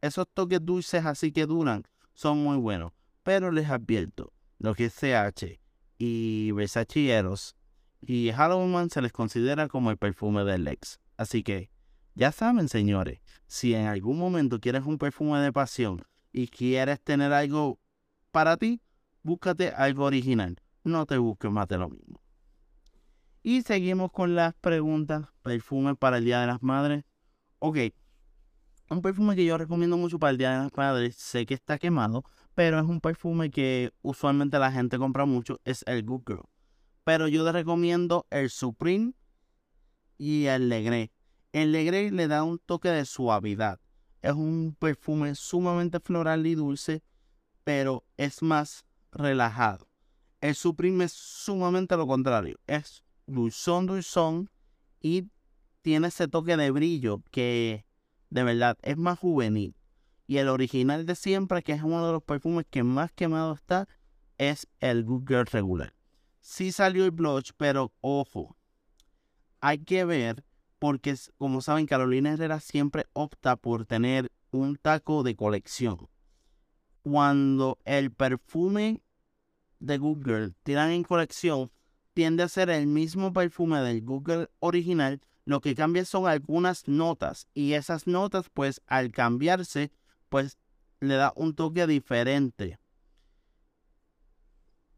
Esos 0.00 0.26
toques 0.34 0.64
dulces 0.64 1.06
así 1.06 1.30
que 1.30 1.46
duran 1.46 1.84
son 2.12 2.42
muy 2.42 2.56
buenos. 2.56 2.90
Pero 3.22 3.52
les 3.52 3.70
advierto, 3.70 4.33
lo 4.58 4.74
que 4.74 4.86
es 4.86 4.94
CH 4.94 5.60
y 5.98 6.50
Versace 6.52 7.10
Eros 7.10 7.56
y 8.00 8.32
Halloween 8.32 8.90
se 8.90 9.02
les 9.02 9.12
considera 9.12 9.68
como 9.68 9.90
el 9.90 9.96
perfume 9.96 10.44
del 10.44 10.68
ex. 10.68 11.00
Así 11.16 11.42
que, 11.42 11.70
ya 12.14 12.32
saben 12.32 12.68
señores, 12.68 13.20
si 13.46 13.74
en 13.74 13.86
algún 13.86 14.18
momento 14.18 14.60
quieres 14.60 14.84
un 14.84 14.98
perfume 14.98 15.40
de 15.40 15.52
pasión 15.52 16.04
y 16.32 16.48
quieres 16.48 17.00
tener 17.00 17.32
algo 17.32 17.78
para 18.30 18.56
ti, 18.56 18.82
búscate 19.22 19.68
algo 19.70 20.04
original. 20.04 20.60
No 20.82 21.06
te 21.06 21.16
busques 21.16 21.50
más 21.50 21.66
de 21.68 21.78
lo 21.78 21.88
mismo. 21.88 22.20
Y 23.42 23.62
seguimos 23.62 24.10
con 24.10 24.34
las 24.34 24.54
preguntas. 24.54 25.26
Perfume 25.42 25.94
para 25.96 26.18
el 26.18 26.24
Día 26.24 26.40
de 26.40 26.46
las 26.46 26.62
Madres. 26.62 27.04
Ok. 27.58 27.78
Un 28.90 29.02
perfume 29.02 29.36
que 29.36 29.44
yo 29.44 29.58
recomiendo 29.58 29.96
mucho 29.96 30.18
para 30.18 30.30
el 30.30 30.38
Día 30.38 30.52
de 30.52 30.58
las 30.64 30.76
Madres. 30.76 31.16
Sé 31.16 31.44
que 31.46 31.54
está 31.54 31.78
quemado. 31.78 32.24
Pero 32.54 32.78
es 32.78 32.84
un 32.84 33.00
perfume 33.00 33.50
que 33.50 33.92
usualmente 34.02 34.58
la 34.58 34.70
gente 34.70 34.98
compra 34.98 35.24
mucho. 35.24 35.60
Es 35.64 35.82
el 35.86 36.04
Good 36.04 36.22
Girl. 36.26 36.48
Pero 37.04 37.28
yo 37.28 37.44
te 37.44 37.52
recomiendo 37.52 38.26
el 38.30 38.50
Supreme 38.50 39.12
y 40.16 40.46
el 40.46 40.68
Legre. 40.68 41.12
El 41.52 41.72
Legre 41.72 42.10
le 42.10 42.28
da 42.28 42.44
un 42.44 42.58
toque 42.58 42.88
de 42.88 43.04
suavidad. 43.04 43.80
Es 44.22 44.32
un 44.32 44.76
perfume 44.78 45.34
sumamente 45.34 46.00
floral 46.00 46.46
y 46.46 46.54
dulce. 46.54 47.02
Pero 47.64 48.04
es 48.16 48.42
más 48.42 48.84
relajado. 49.10 49.88
El 50.40 50.54
Supreme 50.54 51.04
es 51.04 51.12
sumamente 51.12 51.96
lo 51.96 52.06
contrario. 52.06 52.58
Es 52.66 53.02
dulzón, 53.26 53.86
dulzón 53.86 54.50
y 55.00 55.28
tiene 55.82 56.08
ese 56.08 56.28
toque 56.28 56.56
de 56.56 56.70
brillo 56.70 57.22
que 57.30 57.84
de 58.30 58.42
verdad 58.42 58.78
es 58.82 58.96
más 58.96 59.18
juvenil. 59.18 59.74
Y 60.26 60.38
el 60.38 60.48
original 60.48 61.06
de 61.06 61.14
siempre, 61.14 61.62
que 61.62 61.72
es 61.72 61.82
uno 61.82 62.06
de 62.06 62.12
los 62.12 62.22
perfumes 62.22 62.66
que 62.70 62.82
más 62.82 63.12
quemado 63.12 63.52
está, 63.52 63.88
es 64.38 64.66
el 64.80 65.04
Good 65.04 65.28
Girl 65.28 65.46
regular. 65.46 65.94
Sí 66.40 66.72
salió 66.72 67.04
el 67.04 67.10
blush, 67.10 67.50
pero 67.56 67.92
ojo, 68.00 68.56
hay 69.60 69.78
que 69.78 70.04
ver 70.04 70.44
porque 70.78 71.14
como 71.38 71.62
saben 71.62 71.86
Carolina 71.86 72.32
Herrera 72.32 72.60
siempre 72.60 73.06
opta 73.14 73.56
por 73.56 73.86
tener 73.86 74.30
un 74.50 74.76
taco 74.76 75.22
de 75.22 75.34
colección. 75.34 76.08
Cuando 77.02 77.78
el 77.84 78.12
perfume 78.12 79.02
de 79.78 79.98
Good 79.98 80.24
Girl 80.24 80.54
tiran 80.62 80.90
en 80.90 81.02
colección, 81.02 81.70
tiende 82.12 82.42
a 82.42 82.48
ser 82.48 82.70
el 82.70 82.86
mismo 82.86 83.32
perfume 83.32 83.80
del 83.80 84.02
Google 84.02 84.48
original, 84.60 85.20
lo 85.44 85.60
que 85.60 85.74
cambia 85.74 86.04
son 86.04 86.26
algunas 86.26 86.88
notas 86.88 87.48
y 87.54 87.72
esas 87.72 88.06
notas 88.06 88.48
pues 88.52 88.80
al 88.86 89.10
cambiarse 89.10 89.92
pues 90.34 90.58
le 90.98 91.14
da 91.14 91.32
un 91.36 91.54
toque 91.54 91.86
diferente. 91.86 92.80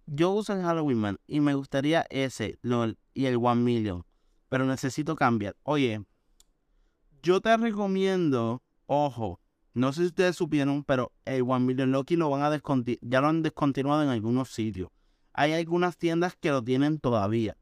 Yo 0.06 0.30
uso 0.30 0.54
el 0.54 0.62
Halloween 0.62 0.96
Man 0.96 1.18
y 1.26 1.40
me 1.40 1.52
gustaría 1.52 2.06
ese 2.08 2.58
y 3.12 3.26
el 3.26 3.36
One 3.36 3.60
Million, 3.60 4.06
pero 4.48 4.64
necesito 4.64 5.14
cambiar. 5.14 5.54
Oye, 5.62 6.02
yo 7.22 7.42
te 7.42 7.54
recomiendo, 7.54 8.62
ojo, 8.86 9.38
no 9.74 9.92
sé 9.92 10.00
si 10.00 10.06
ustedes 10.06 10.36
supieron, 10.36 10.84
pero 10.84 11.12
el 11.26 11.42
One 11.42 11.66
Million 11.66 11.92
Loki 11.92 12.16
lo 12.16 12.30
van 12.30 12.40
a 12.40 12.58
ya 13.02 13.20
lo 13.20 13.26
han 13.26 13.42
descontinuado 13.42 14.04
en 14.04 14.08
algunos 14.08 14.48
sitios. 14.48 14.88
Hay 15.34 15.52
algunas 15.52 15.98
tiendas 15.98 16.34
que 16.34 16.48
lo 16.48 16.64
tienen 16.64 16.98
todavía. 16.98 17.58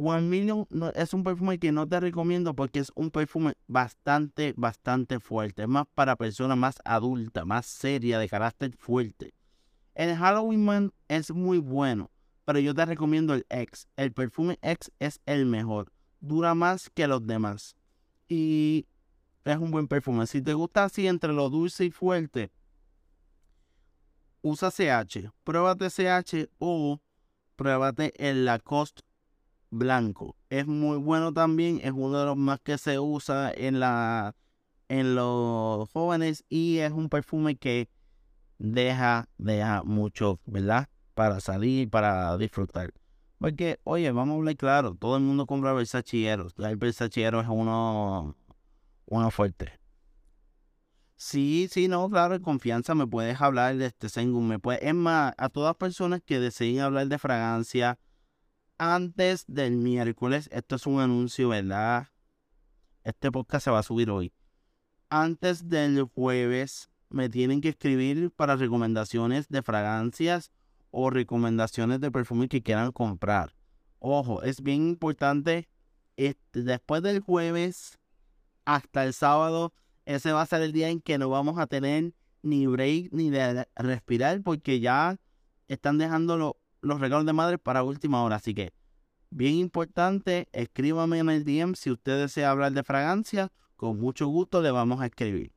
One 0.00 0.28
Million 0.28 0.64
es 0.94 1.12
un 1.12 1.24
perfume 1.24 1.58
que 1.58 1.72
no 1.72 1.88
te 1.88 1.98
recomiendo 1.98 2.54
porque 2.54 2.78
es 2.78 2.92
un 2.94 3.10
perfume 3.10 3.54
bastante, 3.66 4.54
bastante 4.56 5.18
fuerte. 5.18 5.62
Es 5.62 5.68
más 5.68 5.86
para 5.92 6.14
personas 6.14 6.56
más 6.56 6.76
adultas, 6.84 7.44
más 7.44 7.66
serias, 7.66 8.20
de 8.20 8.28
carácter 8.28 8.76
fuerte. 8.76 9.34
El 9.96 10.14
Halloween 10.14 10.64
Man 10.64 10.92
es 11.08 11.32
muy 11.32 11.58
bueno, 11.58 12.12
pero 12.44 12.60
yo 12.60 12.74
te 12.74 12.86
recomiendo 12.86 13.34
el 13.34 13.44
X. 13.48 13.88
El 13.96 14.12
perfume 14.12 14.60
X 14.62 14.92
es 15.00 15.20
el 15.26 15.46
mejor. 15.46 15.92
Dura 16.20 16.54
más 16.54 16.90
que 16.90 17.08
los 17.08 17.26
demás. 17.26 17.74
Y 18.28 18.86
es 19.44 19.56
un 19.56 19.72
buen 19.72 19.88
perfume. 19.88 20.28
Si 20.28 20.40
te 20.40 20.54
gusta 20.54 20.84
así 20.84 21.08
entre 21.08 21.32
lo 21.32 21.50
dulce 21.50 21.86
y 21.86 21.90
fuerte, 21.90 22.52
usa 24.42 24.70
CH, 24.70 25.32
pruébate 25.42 25.90
CH 25.90 26.48
o 26.58 27.00
pruébate 27.56 28.12
el 28.16 28.44
Lacoste 28.44 29.07
blanco. 29.70 30.36
Es 30.50 30.66
muy 30.66 30.98
bueno 30.98 31.32
también, 31.32 31.80
es 31.82 31.92
uno 31.92 32.18
de 32.18 32.26
los 32.26 32.36
más 32.36 32.60
que 32.60 32.78
se 32.78 32.98
usa 32.98 33.52
en 33.52 33.80
la 33.80 34.34
en 34.88 35.14
los 35.14 35.90
jóvenes 35.90 36.44
y 36.48 36.78
es 36.78 36.92
un 36.92 37.08
perfume 37.08 37.56
que 37.56 37.90
deja, 38.58 39.28
deja 39.36 39.82
mucho, 39.82 40.40
¿verdad? 40.46 40.88
Para 41.14 41.40
salir, 41.40 41.90
para 41.90 42.36
disfrutar. 42.38 42.92
Porque, 43.38 43.78
oye, 43.84 44.10
vamos 44.10 44.34
a 44.34 44.38
hablar 44.38 44.56
claro, 44.56 44.94
todo 44.94 45.16
el 45.16 45.22
mundo 45.22 45.46
compra 45.46 45.72
Versace 45.72 46.32
El 46.32 46.76
Versace 46.76 47.26
es 47.26 47.32
uno, 47.48 48.34
uno 49.06 49.30
fuerte. 49.30 49.78
Sí, 51.16 51.68
sí, 51.70 51.88
no, 51.88 52.08
claro, 52.08 52.40
confianza 52.40 52.94
me 52.94 53.06
puedes 53.06 53.40
hablar 53.40 53.76
de 53.76 53.86
este 53.86 54.08
según 54.08 54.48
me 54.48 54.58
puede, 54.58 54.86
es 54.86 54.94
más, 54.94 55.34
a 55.36 55.48
todas 55.48 55.76
personas 55.76 56.20
que 56.24 56.38
deseen 56.38 56.80
hablar 56.80 57.08
de 57.08 57.18
fragancia 57.18 57.98
antes 58.78 59.44
del 59.48 59.76
miércoles, 59.76 60.48
esto 60.52 60.76
es 60.76 60.86
un 60.86 61.00
anuncio, 61.00 61.48
¿verdad? 61.48 62.08
Este 63.02 63.30
podcast 63.30 63.64
se 63.64 63.70
va 63.70 63.80
a 63.80 63.82
subir 63.82 64.10
hoy. 64.10 64.32
Antes 65.10 65.68
del 65.68 66.02
jueves 66.04 66.88
me 67.10 67.28
tienen 67.28 67.60
que 67.60 67.70
escribir 67.70 68.30
para 68.30 68.56
recomendaciones 68.56 69.48
de 69.48 69.62
fragancias 69.62 70.52
o 70.90 71.10
recomendaciones 71.10 72.00
de 72.00 72.10
perfume 72.10 72.48
que 72.48 72.62
quieran 72.62 72.92
comprar. 72.92 73.54
Ojo, 73.98 74.42
es 74.42 74.62
bien 74.62 74.88
importante, 74.88 75.68
este, 76.16 76.62
después 76.62 77.02
del 77.02 77.20
jueves 77.20 77.98
hasta 78.64 79.04
el 79.04 79.12
sábado, 79.12 79.72
ese 80.04 80.32
va 80.32 80.42
a 80.42 80.46
ser 80.46 80.62
el 80.62 80.72
día 80.72 80.88
en 80.88 81.00
que 81.00 81.18
no 81.18 81.28
vamos 81.28 81.58
a 81.58 81.66
tener 81.66 82.12
ni 82.42 82.66
break 82.66 83.08
ni 83.12 83.30
de 83.30 83.66
respirar 83.74 84.40
porque 84.42 84.78
ya 84.78 85.18
están 85.66 85.98
dejando 85.98 86.36
los 86.36 86.52
regalos 86.82 87.26
de 87.26 87.32
madre 87.32 87.58
para 87.58 87.82
última 87.82 88.22
hora. 88.22 88.36
Así 88.36 88.54
que, 88.54 88.72
bien 89.30 89.54
importante, 89.54 90.48
escríbame 90.52 91.18
en 91.18 91.30
el 91.30 91.44
DM 91.44 91.74
si 91.74 91.90
usted 91.90 92.20
desea 92.20 92.50
hablar 92.50 92.72
de 92.72 92.82
fragancia. 92.82 93.52
Con 93.76 94.00
mucho 94.00 94.26
gusto 94.26 94.60
le 94.60 94.70
vamos 94.70 95.00
a 95.00 95.06
escribir. 95.06 95.52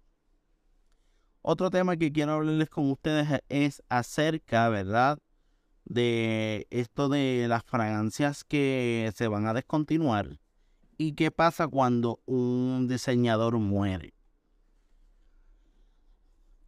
Otro 1.42 1.72
tema 1.72 1.98
que 1.98 2.12
quiero 2.12 2.34
hablarles 2.34 2.70
con 2.70 2.92
ustedes 2.92 3.42
es 3.50 3.82
acerca, 3.90 4.70
¿verdad? 4.70 5.18
De 5.86 6.68
esto 6.70 7.10
de 7.10 7.48
las 7.50 7.64
fragancias 7.64 8.44
que 8.44 9.12
se 9.16 9.28
van 9.28 9.48
a 9.48 9.54
descontinuar. 9.54 10.40
¿Y 10.98 11.14
qué 11.14 11.32
pasa 11.32 11.68
cuando 11.68 12.22
un 12.26 12.88
diseñador 12.88 13.58
muere? 13.58 14.14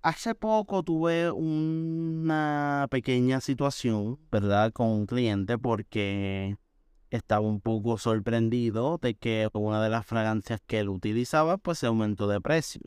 Hace 0.03 0.35
poco 0.35 0.83
tuve 0.83 1.31
una 1.31 2.87
pequeña 2.91 3.39
situación, 3.39 4.19
¿verdad? 4.29 4.73
Con 4.73 4.87
un 4.87 5.05
cliente 5.05 5.57
porque 5.57 6.57
estaba 7.09 7.47
un 7.47 7.61
poco 7.61 7.97
sorprendido 7.97 8.97
de 8.97 9.15
que 9.15 9.47
una 9.53 9.81
de 9.81 9.89
las 9.89 10.05
fragancias 10.05 10.59
que 10.67 10.79
él 10.79 10.89
utilizaba 10.89 11.57
pues 11.57 11.79
se 11.79 11.87
aumentó 11.87 12.27
de 12.27 12.41
precio. 12.41 12.81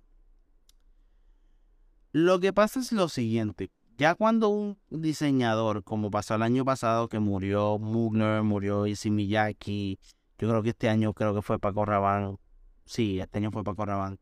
Lo 2.12 2.38
que 2.38 2.52
pasa 2.52 2.80
es 2.80 2.92
lo 2.92 3.08
siguiente. 3.08 3.70
Ya 3.96 4.14
cuando 4.14 4.50
un 4.50 4.78
diseñador, 4.90 5.84
como 5.84 6.10
pasó 6.10 6.34
el 6.34 6.42
año 6.42 6.66
pasado, 6.66 7.08
que 7.08 7.18
murió 7.18 7.78
Mugner, 7.78 8.42
murió 8.42 8.86
Issey 8.86 9.98
yo 10.38 10.48
creo 10.50 10.62
que 10.62 10.68
este 10.68 10.90
año 10.90 11.14
creo 11.14 11.34
que 11.34 11.40
fue 11.40 11.58
Paco 11.58 11.86
Rabanne. 11.86 12.36
Sí, 12.84 13.20
este 13.20 13.38
año 13.38 13.50
fue 13.50 13.64
Paco 13.64 13.86
Rabanne. 13.86 14.18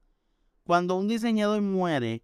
Cuando 0.62 0.94
un 0.94 1.08
diseñador 1.08 1.60
muere, 1.60 2.22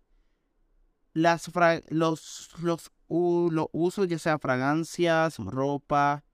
las 1.13 1.51
los, 1.89 2.51
los, 2.61 2.91
los 3.09 3.67
usos, 3.73 4.09
ya 4.09 4.19
sea 4.19 4.39
fragancias, 4.39 5.39
ropa, 5.39 6.25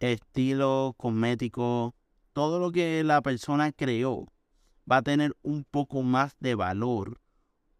estilo 0.00 0.94
cosmético, 0.96 1.94
todo 2.32 2.58
lo 2.58 2.72
que 2.72 3.04
la 3.04 3.22
persona 3.22 3.72
creó 3.72 4.26
va 4.90 4.98
a 4.98 5.02
tener 5.02 5.36
un 5.42 5.64
poco 5.64 6.02
más 6.02 6.36
de 6.40 6.54
valor 6.54 7.20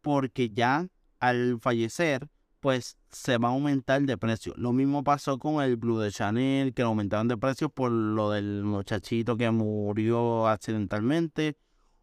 porque 0.00 0.50
ya 0.50 0.88
al 1.20 1.58
fallecer 1.60 2.28
pues 2.60 2.96
se 3.10 3.38
va 3.38 3.48
a 3.48 3.52
aumentar 3.52 4.02
de 4.02 4.16
precio. 4.16 4.54
Lo 4.56 4.72
mismo 4.72 5.02
pasó 5.02 5.36
con 5.36 5.62
el 5.64 5.76
Blue 5.76 5.98
de 5.98 6.12
Chanel, 6.12 6.72
que 6.72 6.82
lo 6.82 6.88
aumentaron 6.88 7.26
de 7.26 7.36
precio 7.36 7.68
por 7.68 7.90
lo 7.90 8.30
del 8.30 8.62
muchachito 8.62 9.36
que 9.36 9.50
murió 9.50 10.46
accidentalmente. 10.46 11.56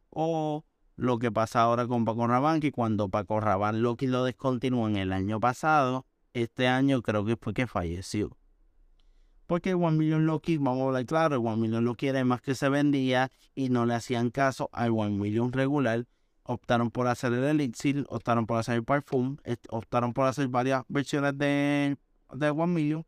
O 0.09 0.65
lo 0.99 1.17
que 1.17 1.31
pasa 1.31 1.61
ahora 1.61 1.87
con 1.87 2.05
Paco 2.05 2.27
Rabanne, 2.27 2.59
que 2.59 2.71
cuando 2.71 3.09
Paco 3.09 3.39
Rabanne 3.39 3.79
lo, 3.79 3.95
lo 3.99 4.27
en 4.27 4.95
el 4.97 5.13
año 5.13 5.39
pasado, 5.39 6.05
este 6.33 6.67
año 6.67 7.01
creo 7.01 7.25
que 7.25 7.37
fue 7.37 7.53
que 7.53 7.67
falleció. 7.67 8.37
Porque 9.47 9.71
el 9.71 9.77
One 9.77 9.97
Million 9.97 10.25
Lucky, 10.25 10.57
vamos 10.57 10.81
a 10.81 10.85
hablar 10.87 11.05
claro, 11.05 11.35
el 11.35 11.41
One 11.45 11.57
Million 11.57 11.85
Lucky 11.85 12.07
era 12.07 12.23
más 12.23 12.41
que 12.41 12.53
se 12.53 12.69
vendía 12.69 13.31
y 13.55 13.69
no 13.69 13.85
le 13.85 13.95
hacían 13.95 14.29
caso 14.29 14.69
al 14.73 14.91
One 14.91 15.17
Million 15.17 15.51
regular. 15.51 16.05
Optaron 16.43 16.91
por 16.91 17.07
hacer 17.07 17.33
el 17.33 17.43
Elixir, 17.43 18.05
optaron 18.09 18.45
por 18.45 18.57
hacer 18.57 18.75
el 18.75 18.83
Parfum, 18.83 19.37
optaron 19.69 20.13
por 20.13 20.27
hacer 20.27 20.49
varias 20.49 20.83
versiones 20.87 21.37
de, 21.37 21.97
de 22.33 22.49
One 22.49 22.73
Million. 22.73 23.05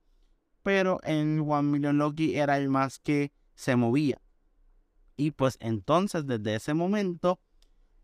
Pero 0.63 0.99
en 1.03 1.41
One 1.41 1.69
Million 1.69 1.97
Lucky 1.97 2.35
era 2.35 2.57
el 2.57 2.69
más 2.69 2.99
que 2.99 3.31
se 3.53 3.75
movía. 3.75 4.19
Y 5.17 5.31
pues 5.31 5.57
entonces 5.59 6.25
desde 6.25 6.55
ese 6.55 6.73
momento, 6.73 7.39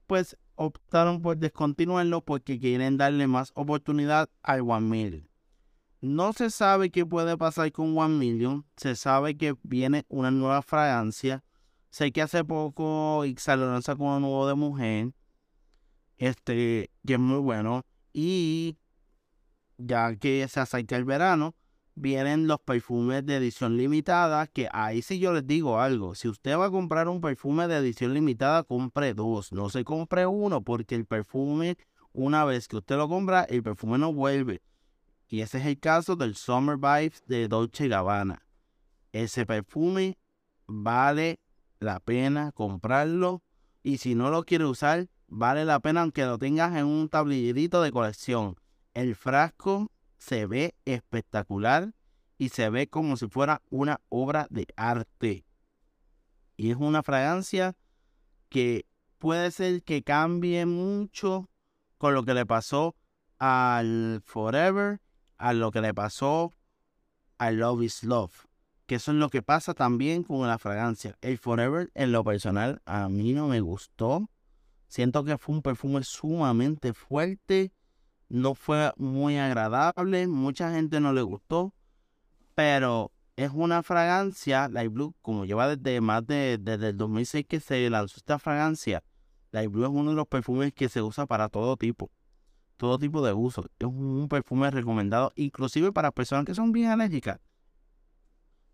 pues 0.08 0.38
optaron 0.56 1.22
por 1.22 1.38
descontinuarlo 1.38 2.22
porque 2.22 2.60
quieren 2.60 2.98
darle 2.98 3.28
más 3.28 3.52
oportunidad 3.54 4.30
al 4.42 4.62
One 4.62 4.88
Million. 4.88 5.30
No 6.02 6.34
se 6.34 6.50
sabe 6.50 6.90
qué 6.90 7.06
puede 7.06 7.38
pasar 7.38 7.72
con 7.72 7.98
One 7.98 8.18
Million. 8.18 8.66
Se 8.76 8.96
sabe 8.96 9.38
que 9.38 9.56
viene 9.64 10.06
una 10.10 10.32
nueva 10.32 10.62
fragancia. 10.62 11.44
Sé 11.90 12.12
que 12.12 12.22
hace 12.22 12.44
poco 12.44 13.26
Ixal 13.26 13.60
lanza 13.60 13.96
con 13.96 14.08
un 14.08 14.22
nuevo 14.22 14.48
de 14.48 14.56
mujer. 14.56 15.14
Este, 16.18 16.92
que 17.06 17.14
es 17.14 17.20
muy 17.20 17.40
bueno. 17.40 17.84
Y 18.14 18.78
ya 19.78 20.16
que 20.16 20.48
se 20.48 20.60
acerca 20.60 20.96
el 20.96 21.06
verano, 21.06 21.56
vienen 21.98 22.48
los 22.48 22.60
perfumes 22.60 23.26
de 23.26 23.38
edición 23.38 23.76
limitada. 23.76 24.48
Que 24.48 24.70
ahí 24.72 25.02
sí 25.02 25.20
yo 25.20 25.34
les 25.34 25.46
digo 25.46 25.80
algo. 25.80 26.16
Si 26.16 26.28
usted 26.28 26.58
va 26.58 26.68
a 26.68 26.72
comprar 26.72 27.10
un 27.10 27.20
perfume 27.20 27.68
de 27.68 27.78
edición 27.78 28.14
limitada, 28.14 28.64
compre 28.64 29.14
dos. 29.14 29.52
No 29.52 29.70
se 29.70 29.84
compre 29.84 30.26
uno, 30.26 30.62
porque 30.62 30.96
el 30.96 31.06
perfume, 31.06 31.78
una 32.14 32.46
vez 32.46 32.68
que 32.68 32.78
usted 32.78 32.98
lo 32.98 33.10
compra, 33.10 33.44
el 33.44 33.64
perfume 33.64 33.98
no 33.98 34.14
vuelve. 34.14 34.62
Y 35.28 35.42
ese 35.42 35.58
es 35.58 35.66
el 35.66 35.80
caso 35.80 36.16
del 36.16 36.36
Summer 36.36 36.78
Vibes 36.78 37.24
de 37.26 37.48
Dolce 37.48 37.88
Gabbana. 37.88 38.46
Ese 39.12 39.46
perfume 39.46 40.18
vale 40.68 41.40
la 41.80 42.00
pena 42.00 42.52
comprarlo. 42.52 43.42
Y 43.84 43.98
si 43.98 44.16
no 44.16 44.30
lo 44.30 44.44
quieres 44.44 44.68
usar, 44.68 45.10
vale 45.28 45.66
la 45.66 45.80
pena 45.80 46.02
aunque 46.02 46.26
lo 46.26 46.38
tengas 46.38 46.76
en 46.76 46.86
un 46.86 47.10
tablillito 47.10 47.82
de 47.82 47.92
colección. 47.92 48.56
El 48.94 49.16
frasco 49.16 49.92
se 50.18 50.46
ve 50.46 50.76
espectacular 50.86 51.94
y 52.38 52.50
se 52.50 52.70
ve 52.70 52.88
como 52.88 53.18
si 53.18 53.28
fuera 53.28 53.62
una 53.70 54.02
obra 54.10 54.48
de 54.50 54.68
arte. 54.76 55.46
Y 56.56 56.72
es 56.72 56.78
una 56.78 57.04
fragancia 57.04 57.76
que 58.50 58.86
puede 59.18 59.52
ser 59.52 59.84
que 59.84 60.04
cambie 60.04 60.66
mucho 60.66 61.50
con 61.98 62.14
lo 62.14 62.24
que 62.24 62.34
le 62.34 62.46
pasó 62.46 62.96
al 63.40 64.22
Forever 64.26 65.00
a 65.38 65.54
lo 65.54 65.72
que 65.72 65.82
le 65.82 65.94
pasó 65.94 66.52
a 67.38 67.52
Love 67.52 67.84
is 67.84 68.04
Love. 68.04 68.48
Que 68.86 68.96
eso 68.96 69.12
es 69.12 69.18
lo 69.18 69.30
que 69.30 69.42
pasa 69.42 69.74
también 69.74 70.24
con 70.24 70.48
la 70.48 70.58
fragancia. 70.58 71.18
El 71.22 71.38
Forever, 71.38 71.92
en 71.94 72.12
lo 72.12 72.24
personal, 72.24 72.82
a 72.86 73.10
mí 73.10 73.34
no 73.34 73.48
me 73.48 73.60
gustó. 73.60 74.30
Siento 74.88 75.24
que 75.24 75.38
fue 75.38 75.56
un 75.56 75.62
perfume 75.62 76.04
sumamente 76.04 76.94
fuerte. 76.94 77.74
No 78.30 78.56
fue 78.56 78.92
muy 78.98 79.38
agradable. 79.38 80.28
Mucha 80.28 80.72
gente 80.72 81.00
no 81.00 81.14
le 81.14 81.22
gustó. 81.22 81.74
Pero 82.56 83.12
es 83.36 83.52
una 83.54 83.84
fragancia, 83.84 84.68
Light 84.68 84.92
Blue, 84.92 85.16
como 85.22 85.46
lleva 85.46 85.76
desde 85.76 86.02
más 86.02 86.26
de 86.26 86.58
desde 86.60 86.90
el 86.90 86.98
2006 86.98 87.46
que 87.48 87.60
se 87.60 87.90
lanzó 87.90 88.18
esta 88.18 88.40
fragancia. 88.40 89.04
Light 89.52 89.72
Blue 89.72 89.84
es 89.84 89.90
uno 89.90 90.12
de 90.12 90.16
los 90.16 90.28
perfumes 90.28 90.74
que 90.74 90.90
se 90.90 91.02
usa 91.02 91.26
para 91.26 91.50
todo 91.50 91.78
tipo 91.78 92.12
todo 92.78 92.98
tipo 92.98 93.26
de 93.26 93.34
uso. 93.34 93.66
Es 93.80 93.88
un 93.88 94.28
perfume 94.30 94.72
recomendado 94.72 95.34
inclusive 95.36 95.92
para 95.92 96.12
personas 96.12 96.46
que 96.46 96.56
son 96.56 96.72
bien 96.72 96.90
alérgicas. 96.90 97.40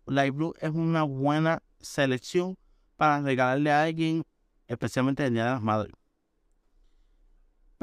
Light 0.06 0.34
Blue 0.34 0.54
es 0.60 0.70
una 0.70 1.02
buena 1.02 1.62
selección 1.80 2.56
para 2.96 3.20
regalarle 3.22 3.72
a 3.72 3.82
alguien, 3.82 4.22
especialmente 4.68 5.24
el 5.26 5.32
Día 5.32 5.44
de 5.46 5.50
las 5.50 5.62
Madres. 5.62 5.94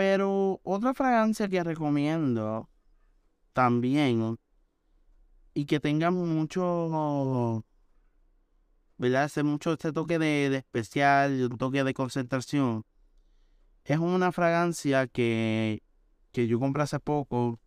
Pero 0.01 0.59
otra 0.63 0.95
fragancia 0.95 1.47
que 1.47 1.63
recomiendo 1.63 2.67
también 3.53 4.39
y 5.53 5.65
que 5.65 5.79
tenga 5.79 6.09
mucho, 6.09 7.63
¿verdad? 8.97 9.25
Hace 9.25 9.43
mucho 9.43 9.73
este 9.73 9.93
toque 9.93 10.17
de, 10.17 10.49
de 10.49 10.57
especial, 10.57 11.49
un 11.51 11.55
toque 11.59 11.83
de 11.83 11.93
concentración. 11.93 12.83
Es 13.83 13.99
una 13.99 14.31
fragancia 14.31 15.05
que 15.05 15.83
que 16.31 16.47
yo 16.47 16.59
compré 16.59 16.81
hace 16.81 16.99
poco 16.99 17.59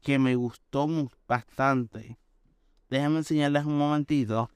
que 0.00 0.18
me 0.18 0.34
gustó 0.34 0.88
bastante. 1.28 2.18
Déjenme 2.90 3.18
enseñarles 3.18 3.66
un 3.66 3.78
momentito. 3.78 4.50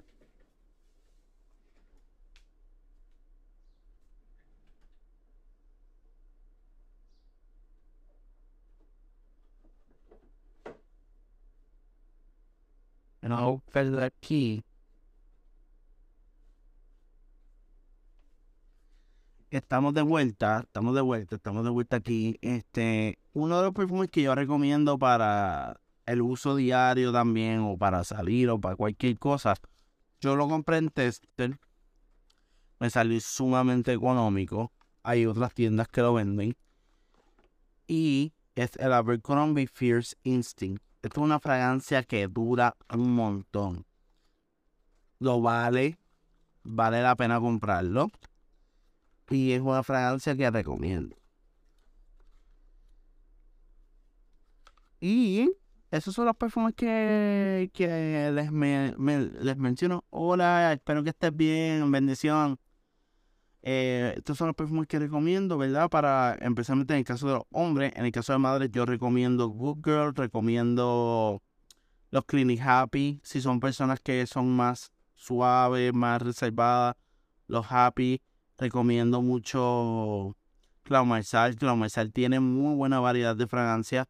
No, 13.31 13.63
aquí. 14.03 14.65
estamos 19.51 19.95
de 19.95 20.03
vuelta, 20.03 20.63
estamos 20.65 20.97
de 20.97 21.01
vuelta, 21.01 21.37
estamos 21.37 21.63
de 21.63 21.71
vuelta 21.71 21.99
aquí. 21.99 22.39
Este, 22.41 23.21
uno 23.33 23.59
de 23.59 23.67
los 23.67 23.73
perfumes 23.73 24.11
que 24.11 24.23
yo 24.23 24.35
recomiendo 24.35 24.99
para 24.99 25.81
el 26.07 26.23
uso 26.23 26.57
diario 26.57 27.13
también, 27.13 27.61
o 27.61 27.79
para 27.79 28.03
salir, 28.03 28.51
o 28.51 28.61
para 28.61 28.75
cualquier 28.75 29.17
cosa. 29.21 29.55
Yo 30.21 30.35
lo 30.35 30.49
compré 30.49 30.79
en 30.79 30.89
Tester. 30.89 31.57
Me 32.81 32.91
salió 32.91 33.21
sumamente 33.21 33.93
económico. 33.93 34.73
Hay 35.05 35.25
otras 35.25 35.55
tiendas 35.55 35.87
que 35.87 36.01
lo 36.01 36.15
venden. 36.15 36.57
Y 37.87 38.33
es 38.57 38.73
el 38.75 38.93
Abercrombie 38.93 39.69
Fierce 39.69 40.17
Instinct. 40.25 40.90
Es 41.03 41.17
una 41.17 41.41
fragancia 41.41 42.03
que 42.03 42.29
dura 42.29 42.77
un 42.93 43.15
montón. 43.15 43.87
Lo 45.19 45.41
vale. 45.41 45.99
Vale 46.63 47.03
la 47.03 47.17
pena 47.17 47.41
comprarlo. 47.41 48.11
Y 49.31 49.53
es 49.53 49.63
una 49.63 49.83
fragancia 49.83 50.37
que 50.37 50.51
recomiendo. 50.51 51.17
Y 55.01 55.51
esos 55.91 56.15
son 56.15 56.27
los 56.27 56.37
perfumes 56.37 56.75
que, 56.75 57.71
les, 58.35 58.53
les 58.53 59.57
menciono. 59.57 60.05
Hola, 60.11 60.75
espero 60.75 61.03
que 61.03 61.11
estés 61.11 61.35
bien. 61.35 61.91
Bendición. 61.91 62.59
Eh, 63.63 64.15
estos 64.17 64.39
son 64.39 64.49
los 64.49 64.57
perfumes 64.57 64.87
que 64.87 64.99
recomiendo, 64.99 65.59
¿verdad? 65.59 65.91
Para, 65.91 66.35
especialmente 66.41 66.95
en 66.95 67.01
el 67.01 67.05
caso 67.05 67.27
de 67.27 67.35
los 67.35 67.45
hombres. 67.51 67.93
En 67.97 68.05
el 68.05 68.13
caso 68.13 68.33
de 68.33 68.39
madres, 68.39 68.71
yo 68.73 68.87
recomiendo 68.87 69.49
Good 69.49 69.79
Girl, 69.85 70.15
recomiendo 70.15 71.43
los 72.11 72.25
Clinic 72.25 72.61
Happy. 72.63 73.21
Si 73.23 73.41
son 73.41 73.61
personas 73.61 74.01
que 74.01 74.27
son 74.27 74.55
más 74.55 74.93
suaves, 75.15 75.93
más 75.93 76.23
reservadas, 76.23 76.97
los 77.47 77.67
Happy. 77.71 78.23
Recomiendo 78.57 79.23
mucho 79.23 80.37
Clau. 80.83 81.07
Clau 81.59 81.79
tiene 82.13 82.41
muy 82.41 82.75
buena 82.75 83.01
variedad 83.01 83.37
de 83.37 83.47
fragancias. 83.47 84.07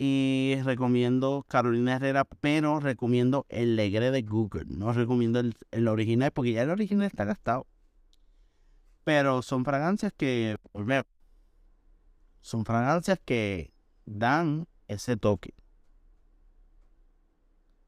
Y 0.00 0.54
recomiendo 0.62 1.44
Carolina 1.48 1.96
Herrera, 1.96 2.24
pero 2.24 2.78
recomiendo 2.78 3.46
el 3.48 3.74
Legre 3.74 4.12
de 4.12 4.22
Google. 4.22 4.66
No 4.68 4.92
recomiendo 4.92 5.40
el, 5.40 5.56
el 5.72 5.88
original 5.88 6.30
porque 6.30 6.52
ya 6.52 6.62
el 6.62 6.70
original 6.70 7.06
está 7.06 7.24
gastado. 7.24 7.66
Pero 9.08 9.40
son 9.40 9.64
fragancias 9.64 10.12
que, 10.12 10.58
son 12.42 12.66
fragancias 12.66 13.18
que 13.24 13.72
dan 14.04 14.68
ese 14.86 15.16
toque. 15.16 15.54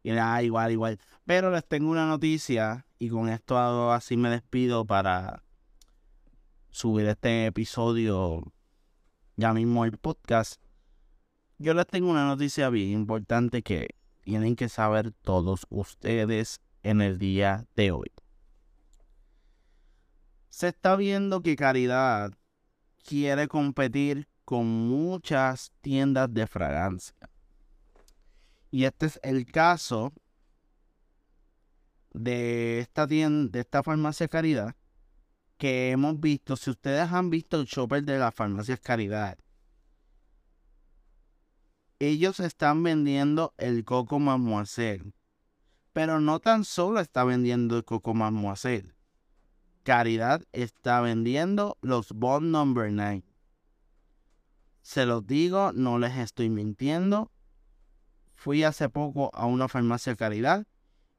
Y 0.02 0.12
ah, 0.12 0.42
igual, 0.42 0.72
igual. 0.72 0.98
Pero 1.26 1.50
les 1.50 1.68
tengo 1.68 1.90
una 1.90 2.06
noticia 2.06 2.86
y 2.98 3.10
con 3.10 3.28
esto 3.28 3.92
así 3.92 4.16
me 4.16 4.30
despido 4.30 4.86
para 4.86 5.44
subir 6.70 7.06
este 7.06 7.44
episodio 7.44 8.42
ya 9.36 9.52
mismo 9.52 9.84
el 9.84 9.98
podcast. 9.98 10.58
Yo 11.58 11.74
les 11.74 11.86
tengo 11.86 12.08
una 12.08 12.24
noticia 12.24 12.70
bien 12.70 12.92
importante 12.92 13.60
que 13.60 13.90
tienen 14.22 14.56
que 14.56 14.70
saber 14.70 15.12
todos 15.12 15.66
ustedes 15.68 16.62
en 16.82 17.02
el 17.02 17.18
día 17.18 17.66
de 17.76 17.90
hoy 17.90 18.10
se 20.50 20.68
está 20.68 20.96
viendo 20.96 21.42
que 21.42 21.56
Caridad 21.56 22.32
quiere 23.02 23.48
competir 23.48 24.28
con 24.44 24.66
muchas 24.66 25.72
tiendas 25.80 26.32
de 26.34 26.46
fragancia. 26.46 27.16
Y 28.70 28.84
este 28.84 29.06
es 29.06 29.20
el 29.22 29.46
caso 29.46 30.12
de 32.12 32.80
esta 32.80 33.06
tienda, 33.06 33.52
de 33.52 33.60
esta 33.60 33.82
farmacia 33.82 34.28
Caridad, 34.28 34.74
que 35.56 35.92
hemos 35.92 36.18
visto. 36.18 36.56
Si 36.56 36.70
ustedes 36.70 37.10
han 37.12 37.30
visto 37.30 37.60
el 37.60 37.66
shopper 37.66 38.02
de 38.02 38.18
la 38.18 38.32
farmacia 38.32 38.76
Caridad, 38.76 39.38
ellos 42.00 42.40
están 42.40 42.82
vendiendo 42.82 43.54
el 43.56 43.84
Coco 43.84 44.18
Mademoiselle. 44.18 45.12
Pero 45.92 46.20
no 46.20 46.40
tan 46.40 46.64
solo 46.64 47.00
está 47.00 47.24
vendiendo 47.24 47.76
el 47.76 47.84
Coco 47.84 48.14
Mademoiselle 48.14 48.99
Caridad 49.82 50.42
está 50.52 51.00
vendiendo 51.00 51.78
los 51.80 52.12
Bond 52.12 52.50
Number 52.50 52.92
9. 52.92 53.24
Se 54.82 55.06
los 55.06 55.26
digo, 55.26 55.72
no 55.72 55.98
les 55.98 56.16
estoy 56.16 56.50
mintiendo. 56.50 57.30
Fui 58.34 58.62
hace 58.62 58.88
poco 58.88 59.30
a 59.34 59.46
una 59.46 59.68
farmacia 59.68 60.16
Caridad 60.16 60.66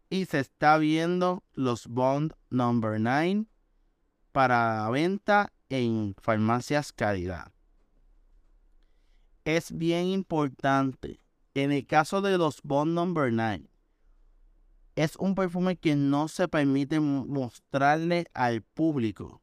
y 0.10 0.26
se 0.26 0.40
está 0.40 0.78
viendo 0.78 1.44
los 1.54 1.88
Bond 1.88 2.34
Number 2.50 3.00
9 3.00 3.46
para 4.32 4.90
venta 4.90 5.52
en 5.70 6.16
farmacias 6.20 6.92
Caridad. 6.92 7.52
Es 9.46 9.76
bien 9.76 10.06
importante. 10.08 11.20
En 11.54 11.72
el 11.72 11.88
caso 11.88 12.22
de 12.22 12.38
los 12.38 12.62
Bond 12.62 12.94
Number 12.94 13.34
9, 13.34 13.71
es 14.96 15.16
un 15.18 15.36
perfume 15.36 15.78
que 15.78 15.96
no 15.96 16.28
se 16.28 16.48
permite 16.48 17.00
mostrarle 17.00 18.26
al 18.34 18.62
público. 18.62 19.42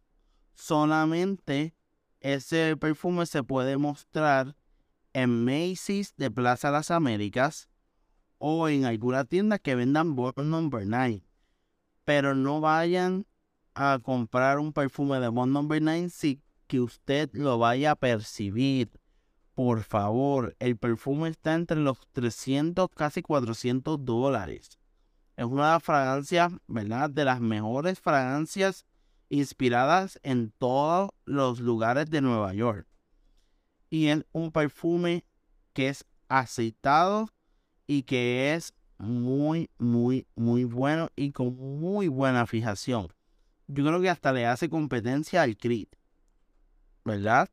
Solamente 0.55 1.75
ese 2.21 2.77
perfume 2.77 3.27
se 3.27 3.43
puede 3.43 3.77
mostrar 3.77 4.57
en 5.13 5.45
Macy's 5.45 6.15
de 6.17 6.31
Plaza 6.31 6.71
Las 6.71 6.91
Américas 6.91 7.69
o 8.39 8.69
en 8.69 8.85
alguna 8.85 9.25
tienda 9.25 9.59
que 9.59 9.75
vendan 9.75 10.15
Bond 10.15 10.39
Number 10.39 10.87
9. 10.87 11.25
Pero 12.05 12.35
no 12.35 12.61
vayan 12.61 13.27
a 13.75 13.99
comprar 14.03 14.59
un 14.59 14.73
perfume 14.73 15.21
de 15.21 15.29
Bond 15.29 15.53
Number 15.53 15.81
9 15.81 16.11
si 16.11 16.43
que 16.67 16.81
usted 16.81 17.31
lo 17.33 17.59
vaya 17.59 17.93
a 17.93 17.97
percibir. 17.97 18.91
Por 19.55 19.83
favor, 19.83 20.55
el 20.61 20.77
perfume 20.77 21.31
está 21.31 21.55
entre 21.55 21.79
los 21.79 21.99
300, 22.13 22.89
casi 22.95 23.23
400 23.23 24.05
dólares. 24.05 24.79
Es 25.39 25.45
una 25.45 25.79
fragancia, 25.79 26.51
¿verdad? 26.67 27.11
De 27.11 27.25
las 27.25 27.41
mejores 27.41 28.01
fragancias 28.01 28.85
inspiradas 29.29 30.19
en 30.25 30.51
todos 30.59 31.11
los 31.27 31.61
lugares 31.61 32.11
de 32.11 32.21
Nueva 32.21 32.55
York. 32.55 32.89
Y 33.89 34.09
es 34.09 34.25
un 34.33 34.51
perfume 34.51 35.25
que 35.75 35.91
es 35.91 36.05
aceitado 36.27 37.29
y 37.87 38.03
que 38.03 38.53
es 38.53 38.75
muy, 38.99 39.71
muy, 39.79 40.27
muy 40.35 40.65
bueno 40.65 41.09
y 41.15 41.31
con 41.31 41.55
muy 41.55 42.09
buena 42.09 42.45
fijación. 42.45 43.07
Yo 43.69 43.85
creo 43.85 44.01
que 44.01 44.11
hasta 44.11 44.33
le 44.33 44.45
hace 44.45 44.69
competencia 44.69 45.43
al 45.43 45.57
Creed, 45.57 45.87
¿verdad? 47.05 47.49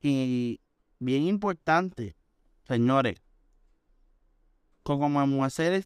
Y 0.00 0.60
bien 1.00 1.24
importante, 1.24 2.14
señores, 2.62 3.20
como 4.84 5.08
Mademoiselle 5.08 5.84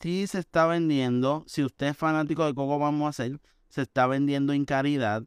si 0.00 0.26
se 0.26 0.38
está 0.38 0.66
vendiendo, 0.66 1.44
si 1.46 1.62
usted 1.62 1.88
es 1.88 1.96
fanático 1.96 2.46
de 2.46 2.54
Coco 2.54 2.78
Vamos 2.78 3.06
a 3.06 3.08
hacer, 3.10 3.40
se 3.68 3.82
está 3.82 4.06
vendiendo 4.06 4.52
en 4.54 4.64
caridad. 4.64 5.24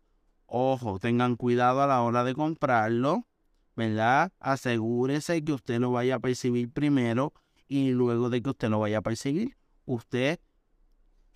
Ojo, 0.48 1.00
tengan 1.00 1.36
cuidado 1.36 1.82
a 1.82 1.88
la 1.88 2.02
hora 2.02 2.24
de 2.24 2.34
comprarlo, 2.34 3.28
¿verdad? 3.76 4.32
Asegúrese 4.40 5.44
que 5.44 5.54
usted 5.54 5.80
lo 5.80 5.92
vaya 5.92 6.16
a 6.16 6.20
percibir 6.20 6.72
primero 6.72 7.34
y 7.68 7.92
luego 7.92 8.30
de 8.30 8.42
que 8.42 8.50
usted 8.50 8.70
lo 8.70 8.80
vaya 8.80 9.00
a 9.00 9.02
percibir, 9.02 9.58
usted 9.86 10.40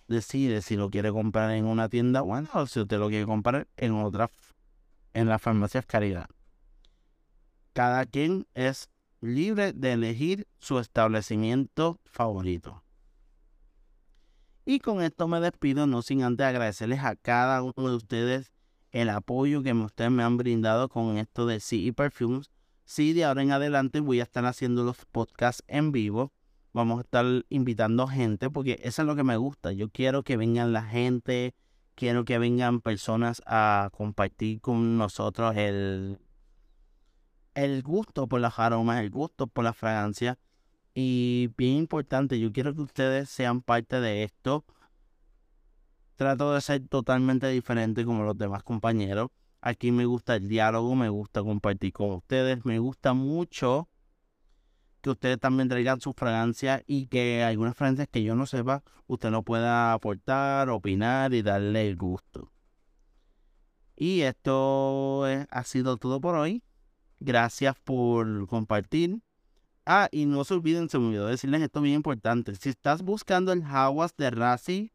decide 0.08 0.60
si 0.62 0.76
lo 0.76 0.90
quiere 0.90 1.12
comprar 1.12 1.50
en 1.52 1.64
una 1.64 1.88
tienda 1.88 2.22
o 2.22 2.66
si 2.66 2.80
usted 2.80 2.98
lo 2.98 3.08
quiere 3.08 3.26
comprar 3.26 3.68
en 3.76 3.92
otra, 3.92 4.30
en 5.14 5.28
las 5.28 5.40
farmacias 5.40 5.86
caridad. 5.86 6.28
Cada 7.72 8.04
quien 8.06 8.46
es 8.54 8.90
libre 9.20 9.72
de 9.72 9.92
elegir 9.92 10.48
su 10.58 10.78
establecimiento 10.78 12.00
favorito. 12.04 12.82
Y 14.70 14.80
con 14.80 15.00
esto 15.00 15.28
me 15.28 15.40
despido, 15.40 15.86
no 15.86 16.02
sin 16.02 16.22
antes 16.22 16.44
agradecerles 16.44 17.02
a 17.02 17.16
cada 17.16 17.62
uno 17.62 17.88
de 17.88 17.96
ustedes 17.96 18.52
el 18.90 19.08
apoyo 19.08 19.62
que 19.62 19.72
ustedes 19.72 20.10
me 20.10 20.22
han 20.22 20.36
brindado 20.36 20.90
con 20.90 21.16
esto 21.16 21.46
de 21.46 21.58
CE 21.58 21.94
Perfumes. 21.94 22.50
Sí, 22.84 23.14
de 23.14 23.24
ahora 23.24 23.42
en 23.42 23.50
adelante 23.50 24.00
voy 24.00 24.20
a 24.20 24.24
estar 24.24 24.44
haciendo 24.44 24.84
los 24.84 25.06
podcasts 25.06 25.64
en 25.68 25.90
vivo. 25.90 26.34
Vamos 26.74 26.98
a 26.98 27.00
estar 27.00 27.24
invitando 27.48 28.06
gente 28.08 28.50
porque 28.50 28.78
eso 28.82 29.00
es 29.00 29.06
lo 29.08 29.16
que 29.16 29.24
me 29.24 29.38
gusta. 29.38 29.72
Yo 29.72 29.88
quiero 29.88 30.22
que 30.22 30.36
vengan 30.36 30.74
la 30.74 30.82
gente, 30.82 31.54
quiero 31.94 32.26
que 32.26 32.36
vengan 32.36 32.82
personas 32.82 33.40
a 33.46 33.88
compartir 33.94 34.60
con 34.60 34.98
nosotros 34.98 35.56
el, 35.56 36.18
el 37.54 37.82
gusto 37.82 38.28
por 38.28 38.42
las 38.42 38.58
aromas, 38.58 39.00
el 39.00 39.08
gusto 39.08 39.46
por 39.46 39.64
la 39.64 39.72
fragancia. 39.72 40.38
Y 41.00 41.54
bien 41.56 41.76
importante, 41.76 42.40
yo 42.40 42.52
quiero 42.52 42.74
que 42.74 42.80
ustedes 42.80 43.28
sean 43.28 43.62
parte 43.62 44.00
de 44.00 44.24
esto. 44.24 44.64
Trato 46.16 46.52
de 46.52 46.60
ser 46.60 46.88
totalmente 46.88 47.46
diferente 47.46 48.04
como 48.04 48.24
los 48.24 48.36
demás 48.36 48.64
compañeros. 48.64 49.30
Aquí 49.60 49.92
me 49.92 50.06
gusta 50.06 50.34
el 50.34 50.48
diálogo, 50.48 50.96
me 50.96 51.08
gusta 51.08 51.40
compartir 51.44 51.92
con 51.92 52.10
ustedes, 52.10 52.64
me 52.64 52.80
gusta 52.80 53.12
mucho 53.14 53.88
que 55.00 55.10
ustedes 55.10 55.38
también 55.38 55.68
traigan 55.68 56.00
sus 56.00 56.16
fragancias 56.16 56.82
y 56.88 57.06
que 57.06 57.44
algunas 57.44 57.76
fragancias 57.76 58.08
que 58.10 58.24
yo 58.24 58.34
no 58.34 58.46
sepa, 58.46 58.82
usted 59.06 59.30
no 59.30 59.44
pueda 59.44 59.92
aportar, 59.92 60.68
opinar 60.68 61.32
y 61.32 61.42
darle 61.42 61.86
el 61.86 61.96
gusto. 61.96 62.50
Y 63.94 64.22
esto 64.22 65.26
ha 65.26 65.62
sido 65.62 65.96
todo 65.96 66.20
por 66.20 66.34
hoy. 66.34 66.64
Gracias 67.20 67.76
por 67.84 68.48
compartir. 68.48 69.20
Ah, 69.90 70.10
y 70.12 70.26
no 70.26 70.44
se 70.44 70.52
olviden, 70.52 70.90
se 70.90 70.98
me 70.98 71.06
olvidó 71.06 71.28
decirles 71.28 71.62
esto 71.62 71.80
bien 71.80 71.94
importante. 71.94 72.54
Si 72.56 72.68
estás 72.68 73.00
buscando 73.00 73.52
el 73.52 73.64
Jaguas 73.64 74.14
de 74.18 74.28
Razi 74.28 74.92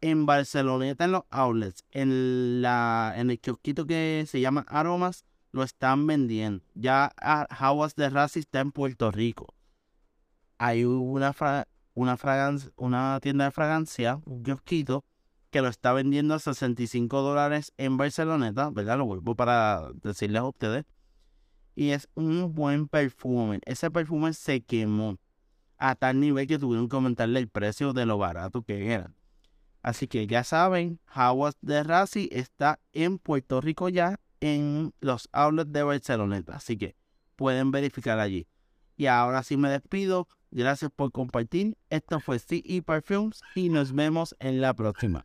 en 0.00 0.24
Barceloneta, 0.24 1.04
en 1.04 1.10
los 1.10 1.24
outlets, 1.30 1.84
en, 1.90 2.62
la, 2.62 3.12
en 3.16 3.30
el 3.30 3.40
kiosquito 3.40 3.86
que 3.88 4.24
se 4.28 4.40
llama 4.40 4.64
Aromas, 4.68 5.24
lo 5.50 5.64
están 5.64 6.06
vendiendo. 6.06 6.64
Ya 6.74 7.10
Jaguas 7.50 7.96
de 7.96 8.08
Razi 8.08 8.38
está 8.38 8.60
en 8.60 8.70
Puerto 8.70 9.10
Rico. 9.10 9.52
Hay 10.58 10.84
una, 10.84 11.34
una, 11.94 12.16
fragancia, 12.16 12.70
una 12.76 13.18
tienda 13.20 13.46
de 13.46 13.50
fragancia, 13.50 14.20
un 14.26 14.44
kiosquito, 14.44 15.04
que 15.50 15.60
lo 15.60 15.66
está 15.66 15.92
vendiendo 15.92 16.34
a 16.34 16.38
65 16.38 17.20
dólares 17.20 17.72
en 17.76 17.96
Barceloneta, 17.96 18.70
¿verdad? 18.70 18.98
Lo 18.98 19.06
vuelvo 19.06 19.34
para 19.34 19.88
decirles 20.04 20.40
a 20.40 20.44
ustedes. 20.44 20.84
Y 21.78 21.92
es 21.92 22.08
un 22.16 22.56
buen 22.56 22.88
perfume. 22.88 23.60
Ese 23.64 23.88
perfume 23.88 24.32
se 24.32 24.62
quemó 24.62 25.16
a 25.76 25.94
tal 25.94 26.18
nivel 26.18 26.48
que 26.48 26.58
tuvieron 26.58 26.88
que 26.88 26.96
aumentarle 26.96 27.38
el 27.38 27.46
precio 27.48 27.92
de 27.92 28.04
lo 28.04 28.18
barato 28.18 28.62
que 28.62 28.92
era. 28.92 29.14
Así 29.80 30.08
que 30.08 30.26
ya 30.26 30.42
saben, 30.42 30.98
Jaguas 31.04 31.56
de 31.60 31.84
Razi 31.84 32.28
está 32.32 32.80
en 32.92 33.18
Puerto 33.18 33.60
Rico 33.60 33.88
ya 33.88 34.18
en 34.40 34.92
los 34.98 35.28
outlets 35.30 35.70
de 35.72 35.84
Barceloneta. 35.84 36.56
Así 36.56 36.76
que 36.76 36.96
pueden 37.36 37.70
verificar 37.70 38.18
allí. 38.18 38.48
Y 38.96 39.06
ahora 39.06 39.44
sí 39.44 39.56
me 39.56 39.70
despido. 39.70 40.26
Gracias 40.50 40.90
por 40.90 41.12
compartir. 41.12 41.78
Esto 41.90 42.18
fue 42.18 42.40
CE 42.40 42.82
Perfumes 42.84 43.40
y 43.54 43.68
nos 43.68 43.92
vemos 43.92 44.34
en 44.40 44.60
la 44.60 44.74
próxima. 44.74 45.24